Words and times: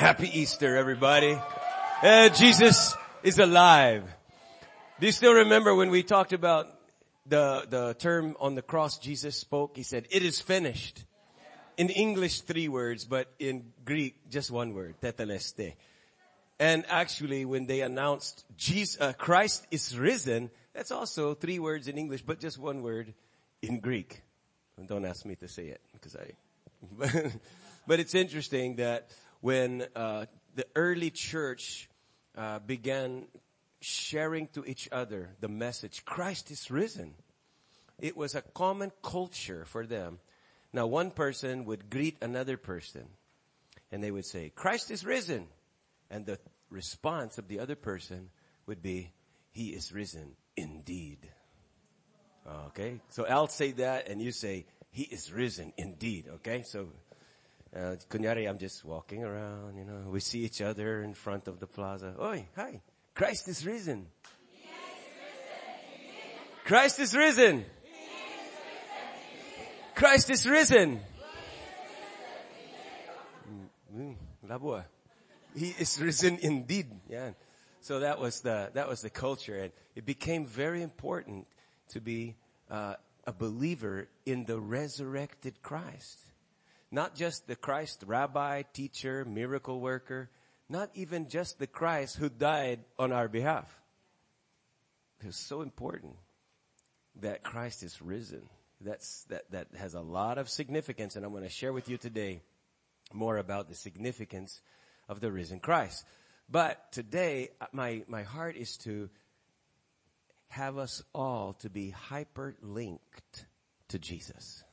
Happy 0.00 0.30
Easter, 0.40 0.78
everybody. 0.78 1.38
Uh, 2.02 2.30
Jesus 2.30 2.96
is 3.22 3.38
alive. 3.38 4.02
Do 4.98 5.04
you 5.04 5.12
still 5.12 5.34
remember 5.34 5.74
when 5.74 5.90
we 5.90 6.02
talked 6.02 6.32
about 6.32 6.68
the, 7.26 7.66
the 7.68 7.94
term 7.98 8.34
on 8.40 8.54
the 8.54 8.62
cross 8.62 8.96
Jesus 8.96 9.36
spoke? 9.36 9.76
He 9.76 9.82
said, 9.82 10.06
it 10.10 10.22
is 10.24 10.40
finished. 10.40 11.04
In 11.76 11.90
English, 11.90 12.40
three 12.40 12.66
words, 12.66 13.04
but 13.04 13.28
in 13.38 13.74
Greek, 13.84 14.30
just 14.30 14.50
one 14.50 14.72
word, 14.72 14.94
tetelestai. 15.02 15.74
And 16.58 16.86
actually, 16.88 17.44
when 17.44 17.66
they 17.66 17.82
announced 17.82 18.46
Jesus, 18.56 18.98
uh, 19.02 19.12
Christ 19.12 19.66
is 19.70 19.98
risen, 19.98 20.48
that's 20.72 20.92
also 20.92 21.34
three 21.34 21.58
words 21.58 21.88
in 21.88 21.98
English, 21.98 22.22
but 22.22 22.40
just 22.40 22.58
one 22.58 22.82
word 22.82 23.12
in 23.60 23.80
Greek. 23.80 24.22
And 24.78 24.88
don't 24.88 25.04
ask 25.04 25.26
me 25.26 25.34
to 25.36 25.46
say 25.46 25.66
it 25.66 25.82
because 25.92 26.16
I. 26.16 26.32
but 27.86 28.00
it's 28.00 28.14
interesting 28.14 28.76
that 28.76 29.10
when 29.40 29.86
uh, 29.94 30.26
the 30.54 30.66
early 30.74 31.10
church 31.10 31.88
uh, 32.36 32.58
began 32.60 33.26
sharing 33.80 34.48
to 34.48 34.64
each 34.64 34.88
other 34.92 35.30
the 35.40 35.48
message, 35.48 36.04
Christ 36.04 36.50
is 36.50 36.70
risen. 36.70 37.14
It 37.98 38.16
was 38.16 38.34
a 38.34 38.42
common 38.42 38.92
culture 39.02 39.64
for 39.64 39.86
them. 39.86 40.18
Now, 40.72 40.86
one 40.86 41.10
person 41.10 41.64
would 41.64 41.90
greet 41.90 42.16
another 42.22 42.56
person, 42.56 43.06
and 43.90 44.02
they 44.02 44.10
would 44.10 44.24
say, 44.24 44.50
"Christ 44.54 44.90
is 44.90 45.04
risen." 45.04 45.48
And 46.10 46.26
the 46.26 46.38
response 46.70 47.38
of 47.38 47.48
the 47.48 47.60
other 47.60 47.76
person 47.76 48.30
would 48.66 48.82
be, 48.82 49.12
He 49.50 49.70
is 49.70 49.92
risen 49.92 50.36
indeed. 50.56 51.28
Okay? 52.68 53.00
So 53.10 53.26
I'll 53.26 53.48
say 53.48 53.72
that 53.72 54.08
and 54.08 54.20
you 54.20 54.32
say, 54.32 54.66
He 54.90 55.02
is 55.02 55.32
risen 55.32 55.72
indeed. 55.76 56.26
Okay? 56.36 56.62
So, 56.62 56.88
uh, 57.74 57.96
kunyari, 58.08 58.48
I'm 58.48 58.58
just 58.58 58.84
walking 58.84 59.22
around, 59.22 59.76
you 59.76 59.84
know, 59.84 60.10
we 60.10 60.20
see 60.20 60.40
each 60.40 60.60
other 60.60 61.02
in 61.02 61.14
front 61.14 61.46
of 61.48 61.60
the 61.60 61.66
plaza. 61.66 62.14
Oi, 62.20 62.46
hi. 62.56 62.80
Christ 63.14 63.48
is 63.48 63.64
risen. 63.64 64.06
Christ 66.64 66.98
is 67.00 67.14
risen. 67.14 67.64
Christ 69.94 70.30
is 70.30 70.46
risen. 70.46 71.00
Mm, 73.94 74.16
mm, 74.48 74.84
he 75.54 75.74
is 75.78 76.00
risen 76.00 76.38
indeed. 76.40 76.86
Yeah. 77.08 77.30
So 77.80 78.00
that 78.00 78.18
was 78.18 78.40
the, 78.40 78.70
that 78.74 78.88
was 78.88 79.02
the 79.02 79.10
culture 79.10 79.56
and 79.56 79.72
it 79.94 80.06
became 80.06 80.46
very 80.46 80.82
important 80.82 81.46
to 81.90 82.00
be, 82.00 82.36
uh, 82.70 82.94
a 83.26 83.32
believer 83.32 84.08
in 84.24 84.44
the 84.44 84.58
resurrected 84.58 85.62
Christ. 85.62 86.18
Not 86.90 87.14
just 87.14 87.46
the 87.46 87.56
Christ 87.56 88.04
rabbi, 88.06 88.62
teacher, 88.72 89.24
miracle 89.24 89.80
worker, 89.80 90.30
not 90.68 90.90
even 90.94 91.28
just 91.28 91.58
the 91.58 91.66
Christ 91.66 92.16
who 92.16 92.28
died 92.28 92.80
on 92.98 93.12
our 93.12 93.28
behalf. 93.28 93.80
It's 95.20 95.36
so 95.36 95.62
important 95.62 96.14
that 97.20 97.42
Christ 97.42 97.82
is 97.82 98.00
risen. 98.00 98.48
That's, 98.80 99.24
that, 99.24 99.50
that 99.50 99.68
has 99.76 99.94
a 99.94 100.00
lot 100.00 100.38
of 100.38 100.48
significance 100.48 101.16
and 101.16 101.24
I'm 101.24 101.32
going 101.32 101.42
to 101.42 101.50
share 101.50 101.72
with 101.72 101.88
you 101.88 101.98
today 101.98 102.42
more 103.12 103.36
about 103.36 103.68
the 103.68 103.74
significance 103.74 104.62
of 105.08 105.20
the 105.20 105.30
risen 105.30 105.60
Christ. 105.60 106.04
But 106.48 106.90
today, 106.92 107.50
my, 107.72 108.02
my 108.08 108.22
heart 108.22 108.56
is 108.56 108.76
to 108.78 109.10
have 110.48 110.78
us 110.78 111.02
all 111.14 111.54
to 111.60 111.70
be 111.70 111.94
hyperlinked 112.08 112.98
to 113.88 113.98
Jesus. 113.98 114.64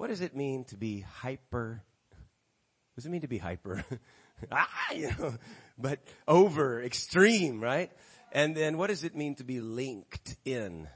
What 0.00 0.08
does 0.08 0.22
it 0.22 0.34
mean 0.34 0.64
to 0.68 0.78
be 0.78 1.00
hyper? 1.00 1.82
What 2.08 2.96
does 2.96 3.04
it 3.04 3.10
mean 3.10 3.20
to 3.20 3.28
be 3.28 3.36
hyper? 3.36 3.84
ah, 4.50 4.66
you 4.94 5.10
know, 5.18 5.34
but 5.76 5.98
over, 6.26 6.82
extreme, 6.82 7.60
right? 7.60 7.92
And 8.32 8.56
then 8.56 8.78
what 8.78 8.86
does 8.86 9.04
it 9.04 9.14
mean 9.14 9.34
to 9.34 9.44
be 9.44 9.60
linked 9.60 10.38
in? 10.46 10.88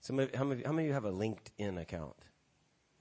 Some 0.00 0.18
of, 0.18 0.34
how 0.34 0.44
many, 0.44 0.62
how 0.62 0.72
many 0.72 0.84
of 0.84 0.88
you 0.88 0.94
have 0.94 1.04
a 1.04 1.12
LinkedIn 1.12 1.78
account? 1.78 2.16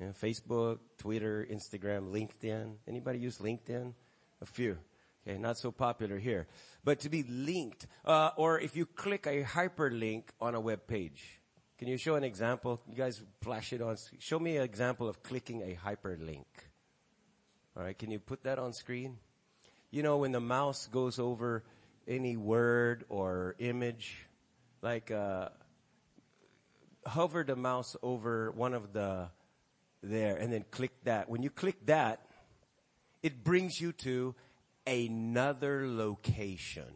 You 0.01 0.07
know, 0.07 0.11
Facebook, 0.11 0.79
Twitter, 0.97 1.47
Instagram, 1.49 2.11
LinkedIn. 2.11 2.75
Anybody 2.85 3.19
use 3.19 3.37
LinkedIn? 3.37 3.93
A 4.41 4.45
few. 4.45 4.77
Okay, 5.25 5.37
not 5.37 5.57
so 5.57 5.71
popular 5.71 6.17
here. 6.17 6.47
But 6.83 6.99
to 6.99 7.09
be 7.09 7.23
linked, 7.23 7.87
uh, 8.03 8.31
or 8.35 8.59
if 8.59 8.75
you 8.75 8.85
click 8.85 9.25
a 9.25 9.45
hyperlink 9.45 10.23
on 10.41 10.55
a 10.55 10.59
web 10.59 10.87
page, 10.87 11.39
can 11.77 11.87
you 11.87 11.97
show 11.97 12.15
an 12.15 12.23
example? 12.23 12.79
You 12.89 12.95
guys 12.95 13.21
flash 13.41 13.71
it 13.71 13.81
on. 13.81 13.97
Show 14.19 14.39
me 14.39 14.57
an 14.57 14.63
example 14.63 15.07
of 15.07 15.21
clicking 15.21 15.61
a 15.61 15.77
hyperlink. 15.85 16.45
All 17.75 17.83
right, 17.83 17.97
can 17.97 18.09
you 18.09 18.19
put 18.19 18.43
that 18.43 18.57
on 18.57 18.73
screen? 18.73 19.17
You 19.91 20.01
know, 20.01 20.17
when 20.17 20.31
the 20.31 20.39
mouse 20.39 20.87
goes 20.87 21.19
over 21.19 21.63
any 22.07 22.35
word 22.35 23.05
or 23.09 23.55
image, 23.59 24.25
like 24.81 25.11
uh, 25.11 25.49
hover 27.05 27.43
the 27.43 27.55
mouse 27.55 27.95
over 28.01 28.51
one 28.51 28.73
of 28.73 28.93
the 28.93 29.29
there 30.01 30.35
and 30.35 30.51
then 30.51 30.65
click 30.71 30.91
that. 31.03 31.29
When 31.29 31.43
you 31.43 31.49
click 31.49 31.85
that, 31.85 32.21
it 33.21 33.43
brings 33.43 33.79
you 33.79 33.91
to 33.93 34.35
another 34.85 35.87
location. 35.87 36.93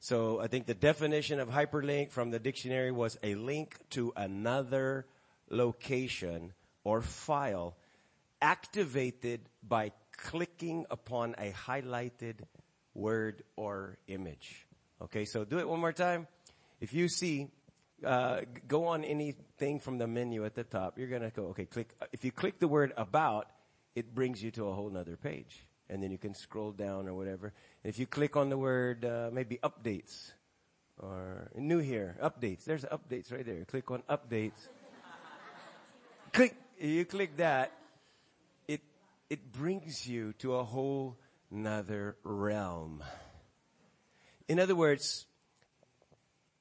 So 0.00 0.40
I 0.40 0.46
think 0.46 0.66
the 0.66 0.74
definition 0.74 1.40
of 1.40 1.48
hyperlink 1.48 2.12
from 2.12 2.30
the 2.30 2.38
dictionary 2.38 2.92
was 2.92 3.18
a 3.22 3.34
link 3.34 3.76
to 3.90 4.12
another 4.16 5.06
location 5.50 6.52
or 6.84 7.02
file 7.02 7.76
activated 8.40 9.40
by 9.62 9.92
clicking 10.16 10.86
upon 10.90 11.34
a 11.38 11.50
highlighted 11.50 12.36
word 12.94 13.42
or 13.56 13.98
image. 14.06 14.66
Okay, 15.02 15.24
so 15.24 15.44
do 15.44 15.58
it 15.58 15.68
one 15.68 15.80
more 15.80 15.92
time. 15.92 16.28
If 16.80 16.92
you 16.92 17.08
see, 17.08 17.48
uh, 18.04 18.42
go 18.68 18.86
on 18.86 19.04
anything 19.04 19.80
from 19.80 19.98
the 19.98 20.06
menu 20.06 20.44
at 20.44 20.54
the 20.54 20.64
top. 20.64 20.98
You're 20.98 21.08
gonna 21.08 21.30
go, 21.30 21.46
okay, 21.46 21.64
click. 21.64 21.92
If 22.12 22.24
you 22.24 22.30
click 22.30 22.60
the 22.60 22.68
word 22.68 22.92
about, 22.96 23.50
it 23.96 24.14
brings 24.14 24.42
you 24.42 24.52
to 24.52 24.68
a 24.68 24.74
whole 24.74 24.90
nother 24.90 25.16
page 25.16 25.67
and 25.90 26.02
then 26.02 26.10
you 26.10 26.18
can 26.18 26.34
scroll 26.34 26.72
down 26.72 27.08
or 27.08 27.14
whatever. 27.14 27.52
If 27.84 27.98
you 27.98 28.06
click 28.06 28.36
on 28.36 28.50
the 28.50 28.58
word, 28.58 29.04
uh, 29.04 29.30
maybe 29.32 29.58
updates 29.62 30.32
or 30.98 31.50
new 31.56 31.78
here, 31.78 32.16
updates. 32.22 32.64
There's 32.64 32.84
updates 32.84 33.32
right 33.32 33.44
there. 33.44 33.64
Click 33.64 33.90
on 33.90 34.02
updates. 34.08 34.68
click, 36.32 36.54
you 36.78 37.04
click 37.04 37.36
that. 37.36 37.72
It, 38.66 38.80
it 39.30 39.52
brings 39.52 40.06
you 40.06 40.34
to 40.40 40.56
a 40.56 40.64
whole 40.64 41.16
nother 41.50 42.16
realm. 42.22 43.02
In 44.48 44.58
other 44.58 44.74
words, 44.74 45.26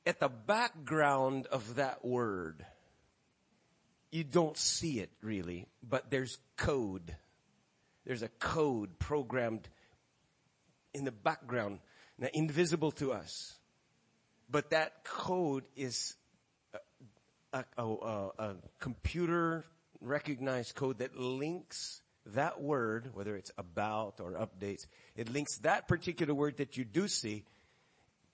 at 0.05 0.19
the 0.19 0.29
background 0.29 1.47
of 1.47 1.75
that 1.75 2.05
word, 2.05 2.65
you 4.11 4.23
don't 4.23 4.57
see 4.57 4.99
it 4.99 5.09
really, 5.21 5.67
but 5.83 6.09
there's 6.09 6.37
code 6.55 7.15
there's 8.07 8.23
a 8.23 8.29
code 8.39 8.97
programmed 8.99 9.67
in 10.93 11.03
the 11.03 11.11
background, 11.11 11.79
now 12.17 12.29
invisible 12.33 12.91
to 12.93 13.11
us. 13.11 13.59
But 14.49 14.69
that 14.69 15.03
code 15.03 15.65
is 15.75 16.15
a, 17.51 17.65
a, 17.77 17.83
a, 17.83 18.29
a 18.39 18.55
computer 18.79 19.65
recognized 19.99 20.73
code 20.73 20.99
that 20.99 21.17
links 21.17 22.01
that 22.27 22.61
word, 22.61 23.11
whether 23.13 23.35
it's 23.35 23.51
about 23.57 24.21
or 24.21 24.31
updates, 24.31 24.85
it 25.17 25.29
links 25.29 25.57
that 25.59 25.89
particular 25.89 26.33
word 26.33 26.57
that 26.57 26.77
you 26.77 26.85
do 26.85 27.09
see 27.09 27.43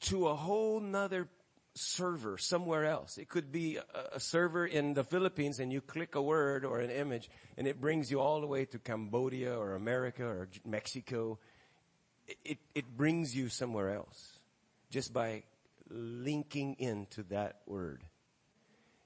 to 0.01 0.27
a 0.27 0.35
whole 0.35 0.81
nother 0.81 1.27
server 1.75 2.37
somewhere 2.37 2.85
else. 2.85 3.17
It 3.17 3.29
could 3.29 3.51
be 3.51 3.77
a, 3.77 3.83
a, 4.15 4.19
server 4.19 4.65
in 4.65 4.93
the 4.93 5.03
Philippines 5.03 5.59
and 5.59 5.71
you 5.71 5.81
click 5.81 6.15
a 6.15 6.21
word 6.21 6.65
or 6.65 6.79
an 6.79 6.89
image 6.89 7.29
and 7.57 7.67
it 7.67 7.81
brings 7.81 8.11
you 8.11 8.19
all 8.19 8.41
the 8.41 8.47
way 8.47 8.65
to 8.65 8.79
Cambodia 8.79 9.57
or 9.57 9.73
America 9.73 10.25
or 10.25 10.47
Mexico. 10.65 11.39
It, 12.27 12.37
it, 12.45 12.57
it 12.75 12.97
brings 12.97 13.35
you 13.35 13.49
somewhere 13.49 13.95
else 13.95 14.39
just 14.91 15.13
by 15.13 15.43
linking 15.89 16.75
into 16.79 17.23
that 17.23 17.61
word. 17.65 18.03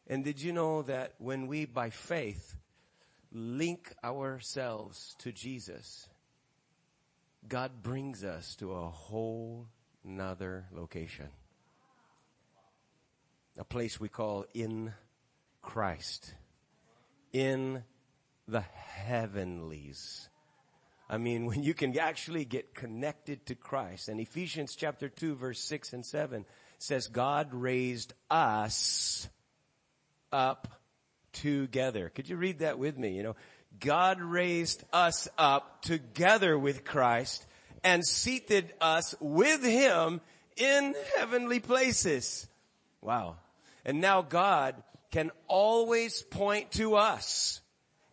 And 0.08 0.24
did 0.24 0.42
you 0.42 0.54
know 0.54 0.82
that 0.84 1.14
when 1.20 1.48
we 1.48 1.66
by 1.66 1.90
faith 1.90 2.56
link 3.32 3.94
ourselves 4.04 5.16
to 5.20 5.32
Jesus, 5.32 6.08
God 7.48 7.82
brings 7.82 8.24
us 8.24 8.56
to 8.58 8.74
a 8.74 8.90
whole 8.90 9.68
nother 10.04 10.66
location 10.72 11.28
a 13.58 13.64
place 13.64 14.00
we 14.00 14.10
call 14.10 14.46
in 14.54 14.94
Christ. 15.62 16.34
In 17.34 17.84
the 18.48 18.62
heavenlies. 18.62 20.30
I 21.10 21.18
mean, 21.18 21.46
when 21.46 21.64
you 21.64 21.74
can 21.74 21.98
actually 21.98 22.46
get 22.46 22.74
connected 22.74 23.46
to 23.48 23.56
Christ. 23.56 24.10
And 24.10 24.20
Ephesians 24.20 24.76
chapter 24.76 25.10
2 25.10 25.36
verse 25.36 25.60
6 25.60 25.94
and 25.94 26.06
7 26.06 26.46
says 26.80 27.08
God 27.08 27.54
raised 27.54 28.14
us 28.30 29.28
up 30.32 30.68
together. 31.34 32.10
Could 32.14 32.30
you 32.30 32.36
read 32.36 32.60
that 32.60 32.78
with 32.78 32.98
me? 32.98 33.16
You 33.16 33.24
know, 33.24 33.36
God 33.80 34.22
raised 34.22 34.84
us 34.92 35.28
up 35.38 35.82
together 35.82 36.58
with 36.58 36.84
Christ 36.84 37.46
and 37.84 38.06
seated 38.06 38.74
us 38.82 39.16
with 39.20 39.64
Him 39.64 40.22
in 40.56 40.96
heavenly 41.16 41.60
places. 41.60 42.48
Wow. 43.02 43.38
And 43.88 44.02
now 44.02 44.22
God 44.22 44.76
can 45.12 45.32
always 45.48 46.22
point 46.22 46.74
to 46.74 46.96
us 46.96 47.62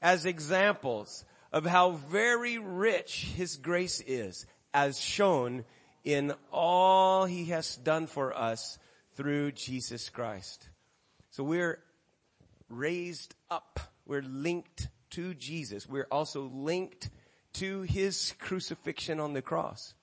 as 0.01 0.25
examples 0.25 1.25
of 1.53 1.67
how 1.67 1.91
very 1.91 2.59
rich 2.59 3.27
His 3.37 3.57
grace 3.57 4.01
is 4.01 4.47
as 4.73 5.01
shown 5.01 5.65
in 6.05 6.33
all 6.53 7.27
He 7.27 7.47
has 7.47 7.77
done 7.77 8.07
for 8.07 8.37
us 8.37 8.79
through 9.15 9.53
Jesus 9.53 10.09
Christ. 10.09 10.69
So 11.31 11.43
we're 11.43 11.81
raised 12.69 13.35
up. 13.51 13.81
We're 14.07 14.23
linked 14.23 14.89
to 15.11 15.35
Jesus. 15.35 15.89
We're 15.89 16.09
also 16.11 16.51
linked 16.55 17.11
to 17.55 17.83
His 17.83 18.35
crucifixion 18.39 19.19
on 19.19 19.33
the 19.33 19.43
cross. 19.43 19.95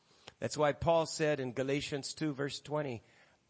That's 0.42 0.58
why 0.58 0.74
Paul 0.74 1.06
said 1.06 1.40
in 1.40 1.54
Galatians 1.54 2.14
2 2.14 2.34
verse 2.34 2.60
20, 2.60 3.02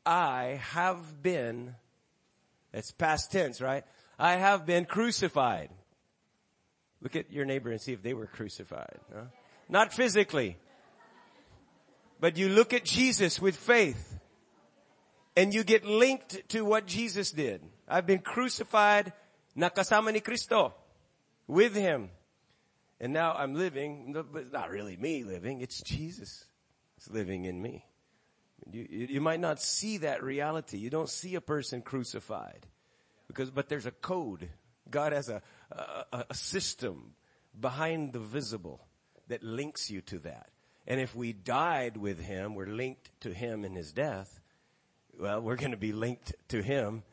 I 0.06 0.60
have 0.72 1.22
been, 1.22 1.76
it's 2.74 2.92
past 2.92 3.32
tense, 3.32 3.62
right? 3.62 3.84
I 4.18 4.34
have 4.34 4.66
been 4.66 4.86
crucified. 4.86 5.70
Look 7.02 7.16
at 7.16 7.32
your 7.32 7.46
neighbor 7.46 7.72
and 7.72 7.82
see 7.82 7.94
if 7.94 8.04
they 8.04 8.14
were 8.14 8.28
crucified. 8.28 9.00
Huh? 9.14 9.26
Not 9.68 9.94
physically. 9.94 10.58
But 12.20 12.38
you 12.38 12.50
look 12.50 12.74
at 12.74 12.86
Jesus 12.86 13.42
with 13.42 13.56
faith 13.56 14.20
and 15.36 15.54
you 15.54 15.64
get 15.64 15.86
linked 15.86 16.48
to 16.50 16.64
what 16.64 16.86
Jesus 16.86 17.32
did. 17.32 17.62
I've 17.88 18.06
been 18.06 18.20
crucified 18.20 19.12
nakasama 19.58 20.14
ni 20.14 20.20
Cristo 20.20 20.76
with 21.48 21.74
him. 21.74 22.12
And 23.00 23.14
now 23.14 23.34
I'm 23.34 23.56
living, 23.56 24.14
but 24.14 24.42
it's 24.42 24.52
not 24.52 24.70
really 24.70 24.96
me 24.96 25.24
living, 25.24 25.62
it's 25.62 25.82
Jesus 25.82 26.46
It's 27.02 27.10
living 27.10 27.46
in 27.46 27.60
me. 27.60 27.84
You, 28.72 29.08
you 29.10 29.22
might 29.22 29.40
not 29.40 29.62
see 29.62 29.98
that 30.00 30.24
reality. 30.24 30.78
You 30.78 30.90
don't 30.90 31.10
see 31.10 31.36
a 31.36 31.42
person 31.42 31.82
crucified 31.82 32.66
because, 33.28 33.50
but 33.50 33.70
there's 33.70 33.86
a 33.86 33.92
code. 33.92 34.50
God 34.90 35.14
has 35.14 35.30
a, 35.30 35.42
a, 35.72 36.26
a 36.30 36.34
system 36.34 37.14
behind 37.60 38.14
the 38.14 38.20
visible 38.20 38.86
that 39.28 39.44
links 39.44 39.90
you 39.90 40.02
to 40.02 40.20
that. 40.20 40.50
And 40.88 41.00
if 41.00 41.16
we 41.16 41.32
died 41.34 41.98
with 41.98 42.20
him, 42.20 42.56
we're 42.56 42.66
linked 42.68 43.12
to 43.22 43.34
him 43.34 43.64
in 43.64 43.76
his 43.76 43.94
death. 43.94 44.40
Well, 45.18 45.42
we're 45.42 45.56
going 45.56 45.72
to 45.72 45.78
be 45.78 45.94
linked 45.94 46.34
to 46.50 46.62
him 46.62 47.04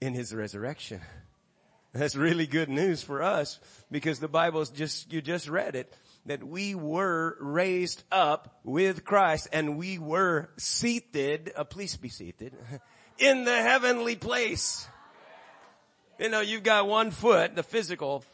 in 0.00 0.14
his 0.14 0.34
resurrection. 0.34 1.00
That's 1.92 2.14
really 2.14 2.46
good 2.46 2.68
news 2.68 3.02
for 3.02 3.22
us 3.22 3.58
because 3.90 4.20
the 4.20 4.28
Bible's 4.28 4.70
just, 4.70 5.12
you 5.12 5.20
just 5.20 5.48
read 5.48 5.74
it, 5.74 5.92
that 6.26 6.44
we 6.44 6.74
were 6.74 7.36
raised 7.40 8.02
up 8.12 8.60
with 8.64 9.04
Christ 9.04 9.48
and 9.52 9.76
we 9.76 9.98
were 9.98 10.50
seated, 10.58 11.52
uh, 11.56 11.64
please 11.64 11.96
be 11.96 12.08
seated, 12.08 12.54
in 13.18 13.44
the 13.44 13.62
heavenly 13.62 14.16
place. 14.16 14.86
You 16.18 16.28
know, 16.28 16.40
you've 16.40 16.62
got 16.62 16.86
one 16.86 17.10
foot, 17.10 17.56
the 17.56 17.62
physical, 17.62 18.24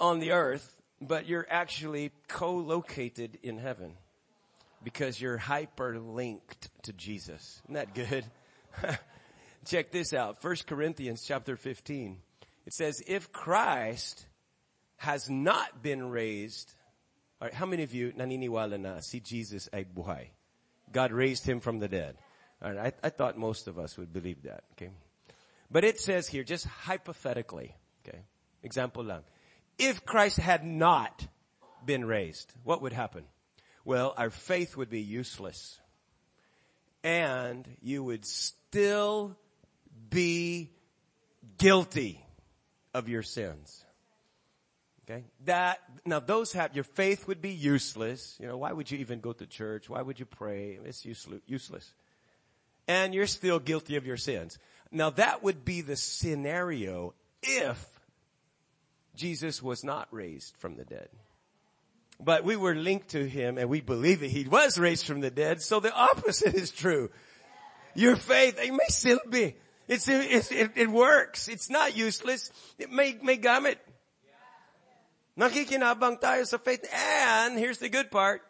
on 0.00 0.20
the 0.20 0.32
earth, 0.32 0.80
but 1.00 1.26
you're 1.26 1.46
actually 1.50 2.12
co-located 2.28 3.38
in 3.42 3.58
heaven 3.58 3.92
because 4.82 5.20
you're 5.20 5.38
hyperlinked 5.38 6.68
to 6.84 6.92
Jesus. 6.92 7.60
Isn't 7.64 7.74
that 7.74 7.94
good? 7.94 8.24
Check 9.66 9.90
this 9.90 10.14
out. 10.14 10.40
First 10.40 10.66
Corinthians 10.66 11.24
chapter 11.26 11.56
15. 11.56 12.18
It 12.66 12.72
says, 12.72 13.02
if 13.06 13.32
Christ 13.32 14.26
has 14.96 15.28
not 15.28 15.82
been 15.82 16.08
raised, 16.08 16.72
all 17.40 17.48
right, 17.48 17.54
how 17.54 17.66
many 17.66 17.82
of 17.82 17.92
you 17.92 18.12
naniniwala 18.12 18.80
na 18.80 19.00
si 19.00 19.20
Jesus 19.20 19.68
ay 19.72 19.84
buhay? 19.84 20.28
God 20.92 21.12
raised 21.12 21.46
him 21.46 21.60
from 21.60 21.78
the 21.78 21.88
dead. 21.88 22.16
All 22.62 22.72
right, 22.72 22.94
I, 23.02 23.06
I 23.06 23.10
thought 23.10 23.36
most 23.36 23.68
of 23.68 23.78
us 23.78 23.98
would 23.98 24.12
believe 24.12 24.42
that. 24.44 24.64
Okay. 24.72 24.90
But 25.70 25.84
it 25.84 26.00
says 26.00 26.28
here, 26.28 26.44
just 26.44 26.66
hypothetically, 26.66 27.74
okay, 28.06 28.20
example 28.62 29.04
lang. 29.04 29.22
If 29.78 30.06
Christ 30.06 30.38
had 30.38 30.64
not 30.64 31.26
been 31.84 32.04
raised, 32.04 32.52
what 32.64 32.80
would 32.82 32.92
happen? 32.92 33.24
Well, 33.84 34.14
our 34.16 34.30
faith 34.30 34.76
would 34.76 34.90
be 34.90 35.00
useless. 35.00 35.78
And 37.04 37.68
you 37.82 38.02
would 38.02 38.24
still 38.24 39.36
be 40.10 40.72
guilty 41.58 42.24
of 42.94 43.08
your 43.08 43.22
sins. 43.22 43.85
Okay? 45.08 45.24
That, 45.44 45.78
now 46.04 46.18
those 46.18 46.52
have, 46.54 46.74
your 46.74 46.84
faith 46.84 47.28
would 47.28 47.40
be 47.40 47.50
useless. 47.50 48.36
You 48.40 48.48
know, 48.48 48.56
why 48.56 48.72
would 48.72 48.90
you 48.90 48.98
even 48.98 49.20
go 49.20 49.32
to 49.32 49.46
church? 49.46 49.88
Why 49.88 50.02
would 50.02 50.18
you 50.18 50.26
pray? 50.26 50.78
It's 50.84 51.04
useless. 51.04 51.92
And 52.88 53.14
you're 53.14 53.26
still 53.26 53.58
guilty 53.58 53.96
of 53.96 54.06
your 54.06 54.16
sins. 54.16 54.58
Now 54.90 55.10
that 55.10 55.42
would 55.42 55.64
be 55.64 55.80
the 55.80 55.96
scenario 55.96 57.14
if 57.42 57.84
Jesus 59.14 59.62
was 59.62 59.84
not 59.84 60.08
raised 60.10 60.56
from 60.56 60.76
the 60.76 60.84
dead. 60.84 61.08
But 62.18 62.44
we 62.44 62.56
were 62.56 62.74
linked 62.74 63.10
to 63.10 63.28
him 63.28 63.58
and 63.58 63.68
we 63.68 63.80
believe 63.80 64.20
that 64.20 64.30
he 64.30 64.44
was 64.44 64.78
raised 64.78 65.06
from 65.06 65.20
the 65.20 65.30
dead. 65.30 65.62
So 65.62 65.80
the 65.80 65.92
opposite 65.92 66.54
is 66.54 66.70
true. 66.70 67.10
Your 67.94 68.16
faith, 68.16 68.58
it 68.60 68.72
may 68.72 68.88
still 68.88 69.20
be. 69.28 69.54
It's, 69.88 70.08
it's 70.08 70.50
it, 70.50 70.72
it, 70.74 70.90
works. 70.90 71.48
It's 71.48 71.70
not 71.70 71.96
useless. 71.96 72.50
It 72.78 72.90
may, 72.90 73.16
may 73.22 73.36
gamit. 73.36 73.76
Nakikinabang 75.38 76.20
tayo 76.20 76.46
sa 76.46 76.56
faith. 76.56 76.84
And 76.92 77.58
here's 77.58 77.78
the 77.78 77.88
good 77.88 78.10
part. 78.10 78.42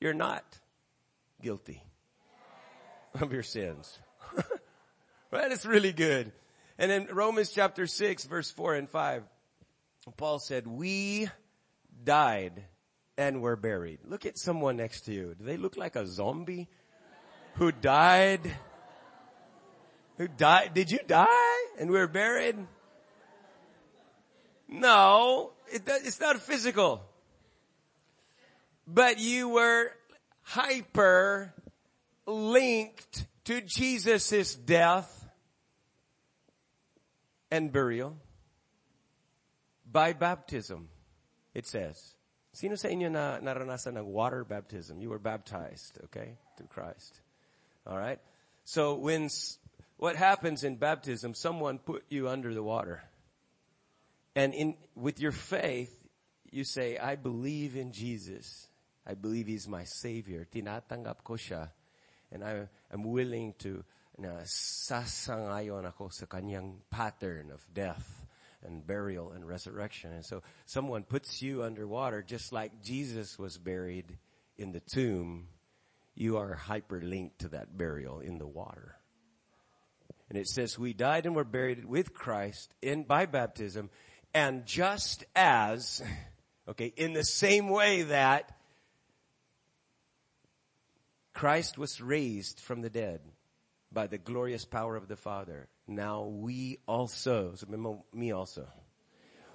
You're 0.00 0.14
not 0.14 0.44
guilty 1.42 1.82
of 3.20 3.32
your 3.32 3.42
sins. 3.42 3.98
right? 5.30 5.50
It's 5.50 5.66
really 5.66 5.92
good. 5.92 6.32
And 6.78 6.90
in 6.90 7.06
Romans 7.10 7.50
chapter 7.50 7.86
6 7.86 8.24
verse 8.24 8.50
4 8.50 8.74
and 8.74 8.88
5, 8.88 9.22
Paul 10.16 10.38
said, 10.38 10.66
we 10.66 11.28
died 12.04 12.64
and 13.16 13.40
were 13.42 13.56
buried. 13.56 14.00
Look 14.04 14.26
at 14.26 14.38
someone 14.38 14.76
next 14.76 15.02
to 15.02 15.12
you. 15.12 15.34
Do 15.38 15.44
they 15.44 15.56
look 15.56 15.76
like 15.76 15.96
a 15.96 16.06
zombie 16.06 16.68
who 17.54 17.72
died? 17.72 18.50
Who 20.18 20.28
died? 20.28 20.74
Did 20.74 20.90
you 20.90 21.00
die 21.06 21.66
and 21.78 21.90
we 21.90 21.98
were 21.98 22.08
buried? 22.08 22.56
No, 24.68 25.52
it, 25.74 25.82
it's 25.86 26.20
not 26.20 26.40
physical. 26.40 27.02
But 28.86 29.18
you 29.18 29.48
were 29.48 29.90
hyper 30.42 31.52
linked 32.26 33.26
to 33.44 33.60
Jesus' 33.60 34.54
death 34.54 35.28
and 37.50 37.72
burial 37.72 38.16
by 39.90 40.12
baptism, 40.12 40.88
it 41.54 41.66
says. 41.66 42.14
Sino 42.52 42.76
sa 42.76 42.88
inyo 42.88 43.10
na 43.10 43.42
naranasan 43.42 43.98
ng 43.98 44.06
water 44.06 44.44
baptism? 44.44 45.02
You 45.02 45.10
were 45.10 45.18
baptized, 45.18 45.98
okay, 46.04 46.38
through 46.56 46.68
Christ. 46.70 47.18
All 47.86 47.98
right? 47.98 48.20
So 48.64 48.94
when 48.94 49.28
what 49.96 50.14
happens 50.14 50.62
in 50.62 50.76
baptism, 50.76 51.34
someone 51.34 51.78
put 51.78 52.04
you 52.08 52.28
under 52.28 52.54
the 52.54 52.62
water. 52.62 53.02
And 54.34 54.54
in, 54.54 54.76
with 54.94 55.20
your 55.20 55.32
faith, 55.32 55.92
you 56.50 56.64
say, 56.64 56.98
I 56.98 57.16
believe 57.16 57.76
in 57.76 57.92
Jesus. 57.92 58.68
I 59.06 59.14
believe 59.14 59.46
He's 59.46 59.68
my 59.68 59.84
Savior. 59.84 60.46
Tinatanggap 60.52 61.22
ko 61.22 61.34
siya. 61.34 61.70
And 62.32 62.42
I 62.42 62.68
am 62.92 63.04
willing 63.04 63.54
to 63.60 63.84
na 64.18 64.46
sasangayon 64.46 65.86
ako 65.90 66.08
sa 66.08 66.26
kanyang 66.26 66.78
pattern 66.90 67.50
of 67.50 67.62
death 67.74 68.26
and 68.62 68.86
burial 68.86 69.32
and 69.32 69.46
resurrection. 69.46 70.12
And 70.12 70.24
so 70.24 70.42
someone 70.66 71.02
puts 71.02 71.42
you 71.42 71.62
underwater 71.62 72.22
just 72.22 72.52
like 72.52 72.82
Jesus 72.82 73.38
was 73.38 73.58
buried 73.58 74.18
in 74.56 74.72
the 74.72 74.80
tomb. 74.80 75.48
You 76.14 76.38
are 76.38 76.54
hyperlinked 76.54 77.38
to 77.38 77.48
that 77.48 77.76
burial 77.76 78.20
in 78.20 78.38
the 78.38 78.46
water. 78.46 78.96
And 80.30 80.38
it 80.38 80.48
says, 80.48 80.78
we 80.78 80.94
died 80.94 81.26
and 81.26 81.34
were 81.34 81.44
buried 81.44 81.84
with 81.84 82.14
Christ 82.14 82.72
in, 82.80 83.04
by 83.04 83.26
baptism. 83.26 83.90
And 84.34 84.66
just 84.66 85.24
as, 85.36 86.02
okay, 86.68 86.92
in 86.96 87.12
the 87.12 87.24
same 87.24 87.68
way 87.68 88.02
that 88.02 88.50
Christ 91.32 91.78
was 91.78 92.00
raised 92.00 92.60
from 92.60 92.82
the 92.82 92.90
dead 92.90 93.20
by 93.92 94.08
the 94.08 94.18
glorious 94.18 94.64
power 94.64 94.96
of 94.96 95.06
the 95.06 95.16
Father, 95.16 95.68
now 95.86 96.24
we 96.24 96.78
also, 96.86 97.54
so 97.54 98.02
me 98.12 98.32
also, 98.32 98.66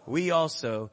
we 0.06 0.32
also 0.32 0.92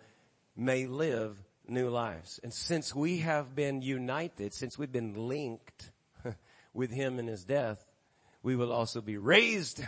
may 0.56 0.86
live 0.86 1.40
new 1.68 1.88
lives. 1.88 2.40
And 2.42 2.52
since 2.52 2.94
we 2.94 3.18
have 3.18 3.54
been 3.54 3.82
united, 3.82 4.52
since 4.52 4.76
we've 4.76 4.90
been 4.90 5.14
linked 5.28 5.92
with 6.74 6.90
Him 6.90 7.20
in 7.20 7.28
His 7.28 7.44
death, 7.44 7.94
we 8.42 8.56
will 8.56 8.72
also 8.72 9.00
be 9.00 9.16
raised 9.16 9.82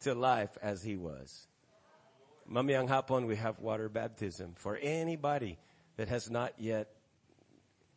to 0.00 0.14
life 0.14 0.56
as 0.62 0.82
he 0.82 0.96
was. 0.96 1.47
Mamayang 2.50 2.88
hapon, 2.88 3.26
we 3.26 3.36
have 3.36 3.58
water 3.58 3.88
baptism 3.88 4.54
for 4.56 4.76
anybody 4.76 5.58
that 5.96 6.08
has 6.08 6.30
not 6.30 6.54
yet 6.58 6.88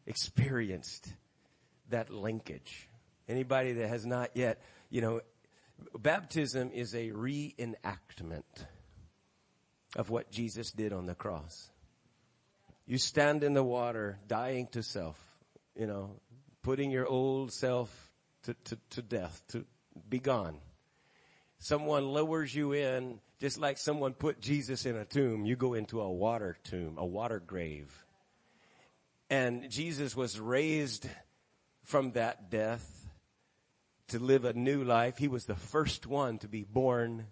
experienced 0.05 1.13
that 1.89 2.09
linkage. 2.09 2.89
Anybody 3.29 3.73
that 3.73 3.87
has 3.87 4.05
not 4.05 4.31
yet, 4.33 4.61
you 4.89 5.01
know, 5.01 5.21
baptism 5.97 6.71
is 6.73 6.93
a 6.93 7.11
reenactment 7.11 8.43
of 9.95 10.09
what 10.09 10.31
Jesus 10.31 10.71
did 10.71 10.91
on 10.91 11.05
the 11.05 11.15
cross. 11.15 11.69
You 12.85 12.97
stand 12.97 13.43
in 13.43 13.53
the 13.53 13.63
water, 13.63 14.19
dying 14.27 14.67
to 14.71 14.83
self, 14.83 15.17
you 15.75 15.87
know, 15.87 16.19
putting 16.61 16.91
your 16.91 17.07
old 17.07 17.53
self 17.53 18.11
to, 18.43 18.53
to, 18.65 18.77
to 18.91 19.01
death, 19.01 19.43
to 19.49 19.65
be 20.09 20.19
gone. 20.19 20.57
Someone 21.59 22.05
lowers 22.07 22.53
you 22.53 22.73
in, 22.73 23.19
just 23.41 23.59
like 23.59 23.79
someone 23.79 24.13
put 24.13 24.39
Jesus 24.39 24.85
in 24.85 24.95
a 24.95 25.03
tomb, 25.03 25.47
you 25.47 25.55
go 25.55 25.73
into 25.73 25.99
a 25.99 26.11
water 26.11 26.55
tomb, 26.63 26.99
a 26.99 27.05
water 27.05 27.39
grave. 27.39 28.05
And 29.31 29.67
Jesus 29.71 30.15
was 30.15 30.39
raised 30.39 31.09
from 31.83 32.11
that 32.11 32.51
death 32.51 33.07
to 34.09 34.19
live 34.19 34.45
a 34.45 34.53
new 34.53 34.83
life. 34.83 35.17
He 35.17 35.27
was 35.27 35.45
the 35.45 35.55
first 35.55 36.05
one 36.05 36.37
to 36.39 36.47
be 36.47 36.63
born 36.63 37.25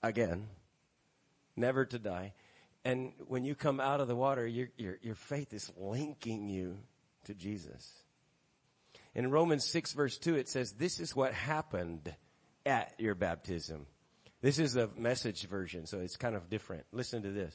again, 0.00 0.46
never 1.56 1.84
to 1.86 1.98
die. 1.98 2.34
And 2.84 3.12
when 3.26 3.42
you 3.42 3.56
come 3.56 3.80
out 3.80 4.00
of 4.00 4.06
the 4.06 4.14
water, 4.14 4.46
your, 4.46 4.68
your, 4.76 4.98
your 5.02 5.14
faith 5.16 5.52
is 5.52 5.72
linking 5.76 6.48
you 6.48 6.78
to 7.24 7.34
Jesus. 7.34 7.92
In 9.12 9.28
Romans 9.28 9.64
6 9.64 9.92
verse 9.94 10.18
2, 10.18 10.36
it 10.36 10.48
says, 10.48 10.74
this 10.74 11.00
is 11.00 11.16
what 11.16 11.32
happened 11.34 12.14
at 12.64 12.94
your 12.98 13.16
baptism. 13.16 13.86
This 14.42 14.58
is 14.58 14.72
the 14.72 14.90
message 14.98 15.46
version, 15.46 15.86
so 15.86 16.00
it's 16.00 16.16
kind 16.16 16.34
of 16.34 16.50
different. 16.50 16.84
Listen 16.92 17.22
to 17.22 17.30
this. 17.30 17.54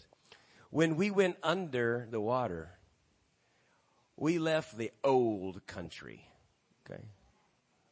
When 0.70 0.96
we 0.96 1.12
went 1.12 1.36
under 1.44 2.08
the 2.10 2.22
water, 2.22 2.72
we 4.15 4.39
left 4.39 4.77
the 4.77 4.91
old 5.03 5.67
country. 5.67 6.25
Okay. 6.89 7.03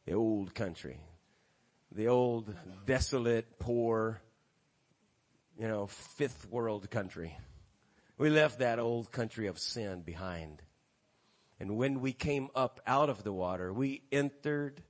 The 0.06 0.14
old 0.14 0.54
country. 0.54 0.98
The 1.92 2.08
old, 2.08 2.54
desolate, 2.86 3.58
poor, 3.58 4.20
you 5.58 5.68
know, 5.68 5.86
fifth 5.86 6.48
world 6.50 6.90
country. 6.90 7.36
We 8.16 8.30
left 8.30 8.60
that 8.60 8.78
old 8.78 9.12
country 9.12 9.46
of 9.46 9.58
sin 9.58 10.00
behind. 10.00 10.62
And 11.60 11.76
when 11.76 12.00
we 12.00 12.12
came 12.12 12.48
up 12.54 12.80
out 12.86 13.10
of 13.10 13.22
the 13.24 13.32
water, 13.32 13.72
we 13.72 14.02
entered 14.10 14.82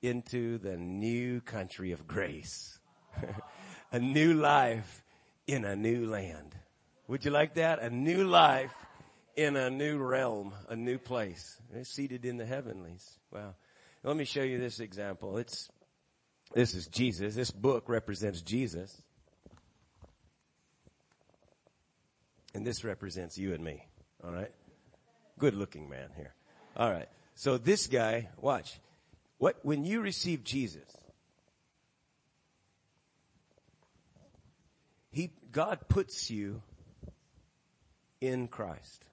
into 0.00 0.56
the 0.58 0.78
new 0.78 1.42
country 1.42 1.92
of 1.92 2.06
grace. 2.06 2.78
a 3.92 3.98
new 3.98 4.34
life 4.34 5.02
in 5.46 5.64
a 5.64 5.76
new 5.76 6.06
land. 6.06 6.54
Would 7.08 7.24
you 7.24 7.30
like 7.30 7.54
that? 7.54 7.80
A 7.80 7.90
new 7.90 8.24
life 8.24 8.74
in 9.36 9.56
a 9.56 9.70
new 9.70 9.98
realm, 9.98 10.54
a 10.68 10.76
new 10.76 10.98
place. 10.98 11.60
Seated 11.82 12.24
in 12.24 12.36
the 12.36 12.46
heavenlies. 12.46 13.18
Wow. 13.30 13.54
Let 14.02 14.16
me 14.16 14.24
show 14.24 14.42
you 14.42 14.58
this 14.58 14.80
example. 14.80 15.38
It's, 15.38 15.70
this 16.54 16.74
is 16.74 16.86
Jesus. 16.88 17.34
This 17.34 17.50
book 17.50 17.88
represents 17.88 18.42
Jesus. 18.42 19.00
And 22.54 22.66
this 22.66 22.84
represents 22.84 23.38
you 23.38 23.54
and 23.54 23.64
me. 23.64 23.86
All 24.22 24.32
right. 24.32 24.50
Good 25.38 25.54
looking 25.54 25.88
man 25.88 26.10
here. 26.16 26.34
All 26.76 26.90
right. 26.90 27.08
So 27.34 27.58
this 27.58 27.86
guy, 27.86 28.28
watch. 28.40 28.78
What, 29.38 29.56
when 29.62 29.84
you 29.84 30.00
receive 30.00 30.44
Jesus, 30.44 30.88
he, 35.10 35.32
God 35.52 35.80
puts 35.88 36.30
you 36.30 36.62
in 38.22 38.48
Christ. 38.48 39.04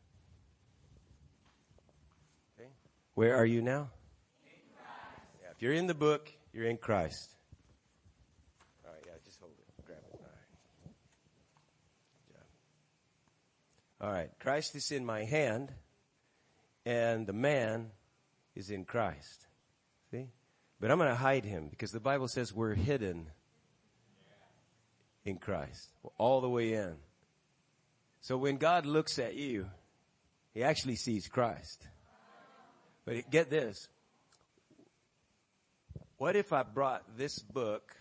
Okay. 2.58 2.70
Where 3.14 3.36
are 3.36 3.46
you 3.46 3.62
now? 3.62 3.90
Yeah, 5.42 5.50
if 5.52 5.62
you're 5.62 5.74
in 5.74 5.88
the 5.88 5.94
book, 5.94 6.32
you're 6.54 6.66
in 6.66 6.78
Christ. 6.78 7.30
All 8.86 8.94
right, 8.94 9.04
yeah, 9.06 9.12
just 9.26 9.40
hold 9.42 9.52
it. 9.52 9.86
Grab 9.86 10.00
it. 10.14 10.20
All 14.02 14.08
right. 14.08 14.08
All 14.08 14.12
right. 14.14 14.30
Christ 14.40 14.76
is 14.76 14.92
in 14.92 15.06
my 15.06 15.26
hand, 15.26 15.74
and 16.86 17.28
the 17.28 17.34
man 17.34 17.92
is 18.56 18.70
in 18.70 18.86
Christ. 18.86 19.46
See? 20.12 20.28
But 20.80 20.90
I'm 20.90 20.98
going 20.98 21.10
to 21.10 21.16
hide 21.16 21.44
him 21.44 21.68
because 21.70 21.92
the 21.92 22.00
Bible 22.00 22.30
says 22.30 22.54
we're 22.54 22.76
hidden 22.76 23.28
in 25.26 25.38
Christ. 25.38 25.90
all 26.18 26.42
the 26.42 26.50
way 26.50 26.74
in. 26.74 26.96
So 28.22 28.38
when 28.38 28.58
God 28.58 28.86
looks 28.86 29.20
at 29.20 29.36
you, 29.36 29.70
he 30.54 30.64
actually 30.64 30.96
sees 30.96 31.28
Christ. 31.28 31.88
But 33.06 33.30
get 33.30 33.50
this. 33.50 33.88
What 36.18 36.36
if 36.36 36.52
I 36.52 36.64
brought 36.64 37.18
this 37.18 37.40
book 37.40 37.96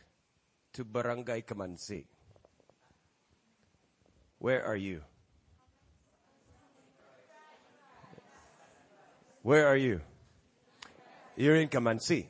to 0.73 0.85
Barangay 0.85 1.43
Kamansi? 1.43 2.05
Where 4.39 4.65
are 4.65 4.77
you? 4.77 5.03
Where 9.43 9.67
are 9.67 9.77
you? 9.77 10.01
You're 11.37 11.57
in 11.57 11.69
Kamansi. 11.69 12.27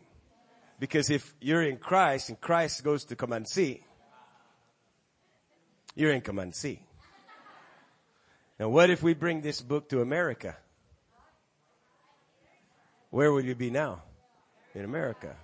Because 0.79 1.11
if 1.11 1.35
you're 1.41 1.63
in 1.63 1.79
Christ 1.79 2.29
and 2.29 2.41
Christ 2.41 2.85
goes 2.85 3.05
to 3.07 3.17
Kamansi, 3.17 3.83
you're 5.99 6.13
in 6.13 6.21
Kamansi. 6.21 6.79
Now 8.59 8.69
what 8.69 8.89
if 8.89 9.03
we 9.03 9.15
bring 9.15 9.41
this 9.41 9.61
book 9.61 9.89
to 9.89 10.01
America? 10.01 10.57
Where 13.11 13.33
would 13.33 13.45
you 13.45 13.57
be 13.57 13.71
now? 13.71 14.03
In 14.75 14.85
America. 14.85 15.35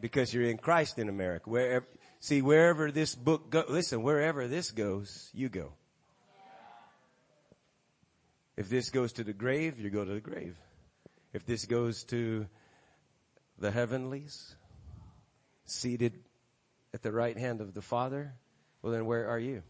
Because 0.00 0.34
you're 0.34 0.50
in 0.50 0.58
Christ 0.58 0.98
in 0.98 1.08
America. 1.08 1.48
Wherever, 1.48 1.86
see, 2.18 2.42
wherever 2.42 2.90
this 2.90 3.14
book 3.14 3.50
go, 3.50 3.64
listen, 3.68 4.02
wherever 4.02 4.48
this 4.48 4.72
goes, 4.72 5.30
you 5.32 5.48
go. 5.48 5.72
If 8.56 8.68
this 8.68 8.90
goes 8.90 9.12
to 9.14 9.24
the 9.24 9.32
grave, 9.32 9.78
you 9.78 9.90
go 9.90 10.04
to 10.04 10.14
the 10.14 10.20
grave. 10.20 10.56
If 11.32 11.46
this 11.46 11.66
goes 11.66 12.02
to 12.04 12.48
the 13.60 13.70
heavenlies, 13.70 14.56
seated 15.66 16.14
at 16.92 17.02
the 17.02 17.12
right 17.12 17.38
hand 17.38 17.60
of 17.60 17.74
the 17.74 17.82
Father, 17.82 18.34
well 18.82 18.92
then 18.92 19.06
where 19.06 19.28
are 19.28 19.38
you? 19.38 19.62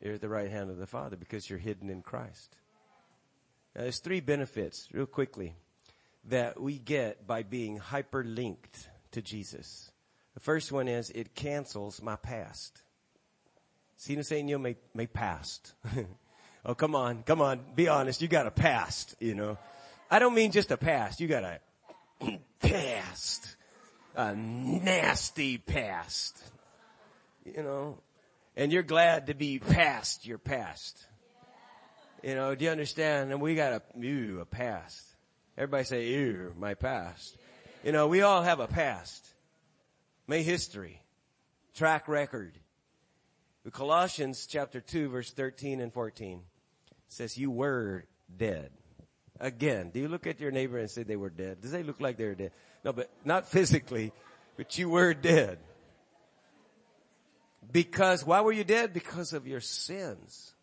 You're 0.00 0.14
at 0.14 0.20
the 0.20 0.28
right 0.28 0.50
hand 0.50 0.70
of 0.70 0.78
the 0.78 0.86
Father 0.86 1.16
because 1.16 1.48
you're 1.48 1.58
hidden 1.58 1.88
in 1.88 2.02
Christ. 2.02 2.56
Now 3.74 3.82
there's 3.82 3.98
three 3.98 4.20
benefits, 4.20 4.88
real 4.92 5.06
quickly, 5.06 5.54
that 6.28 6.60
we 6.60 6.78
get 6.78 7.26
by 7.26 7.42
being 7.42 7.78
hyperlinked 7.78 8.88
to 9.12 9.22
Jesus. 9.22 9.90
The 10.34 10.40
first 10.40 10.70
one 10.72 10.88
is 10.88 11.10
it 11.10 11.34
cancels 11.34 12.02
my 12.02 12.16
past. 12.16 12.82
Sino 13.96 14.22
sa 14.22 14.34
inyo 14.34 14.60
may, 14.60 14.76
may 14.94 15.06
past? 15.06 15.72
oh, 16.66 16.74
come 16.74 16.94
on, 16.94 17.22
come 17.22 17.40
on, 17.40 17.60
be 17.74 17.88
honest, 17.88 18.20
you 18.20 18.28
got 18.28 18.46
a 18.46 18.50
past, 18.50 19.16
you 19.20 19.34
know. 19.34 19.56
I 20.10 20.18
don't 20.18 20.34
mean 20.34 20.52
just 20.52 20.70
a 20.70 20.76
past, 20.76 21.20
you 21.20 21.28
got 21.28 21.44
a 21.44 21.60
past. 22.60 23.56
A 24.14 24.34
nasty 24.34 25.58
past. 25.58 26.42
You 27.54 27.62
know, 27.62 27.98
and 28.56 28.72
you're 28.72 28.82
glad 28.82 29.28
to 29.28 29.34
be 29.34 29.58
past 29.58 30.26
your 30.26 30.38
past. 30.38 31.06
You 32.22 32.34
know, 32.34 32.54
do 32.54 32.64
you 32.64 32.70
understand? 32.70 33.30
And 33.30 33.40
we 33.40 33.54
got 33.54 33.72
a, 33.72 33.82
ew, 33.96 34.40
a 34.40 34.44
past. 34.44 35.00
Everybody 35.56 35.84
say, 35.84 36.06
ew, 36.08 36.54
my 36.58 36.74
past. 36.74 37.38
You 37.84 37.92
know, 37.92 38.08
we 38.08 38.22
all 38.22 38.42
have 38.42 38.58
a 38.58 38.66
past. 38.66 39.24
May 40.26 40.42
history. 40.42 41.00
Track 41.74 42.08
record. 42.08 42.58
Colossians 43.72 44.46
chapter 44.46 44.80
2 44.80 45.08
verse 45.08 45.30
13 45.32 45.80
and 45.80 45.92
14 45.92 46.42
says 47.08 47.36
you 47.36 47.50
were 47.50 48.04
dead. 48.36 48.70
Again, 49.40 49.90
do 49.92 50.00
you 50.00 50.08
look 50.08 50.26
at 50.26 50.40
your 50.40 50.50
neighbor 50.50 50.78
and 50.78 50.90
say 50.90 51.02
they 51.02 51.16
were 51.16 51.30
dead? 51.30 51.60
Does 51.60 51.72
they 51.72 51.82
look 51.82 52.00
like 52.00 52.16
they 52.16 52.26
were 52.26 52.34
dead? 52.34 52.52
No, 52.84 52.92
but 52.92 53.10
not 53.24 53.48
physically, 53.48 54.12
but 54.56 54.78
you 54.78 54.88
were 54.88 55.14
dead. 55.14 55.58
Because, 57.70 58.24
why 58.24 58.40
were 58.40 58.52
you 58.52 58.64
dead? 58.64 58.92
Because 58.92 59.32
of 59.32 59.46
your 59.46 59.60
sins. 59.60 60.54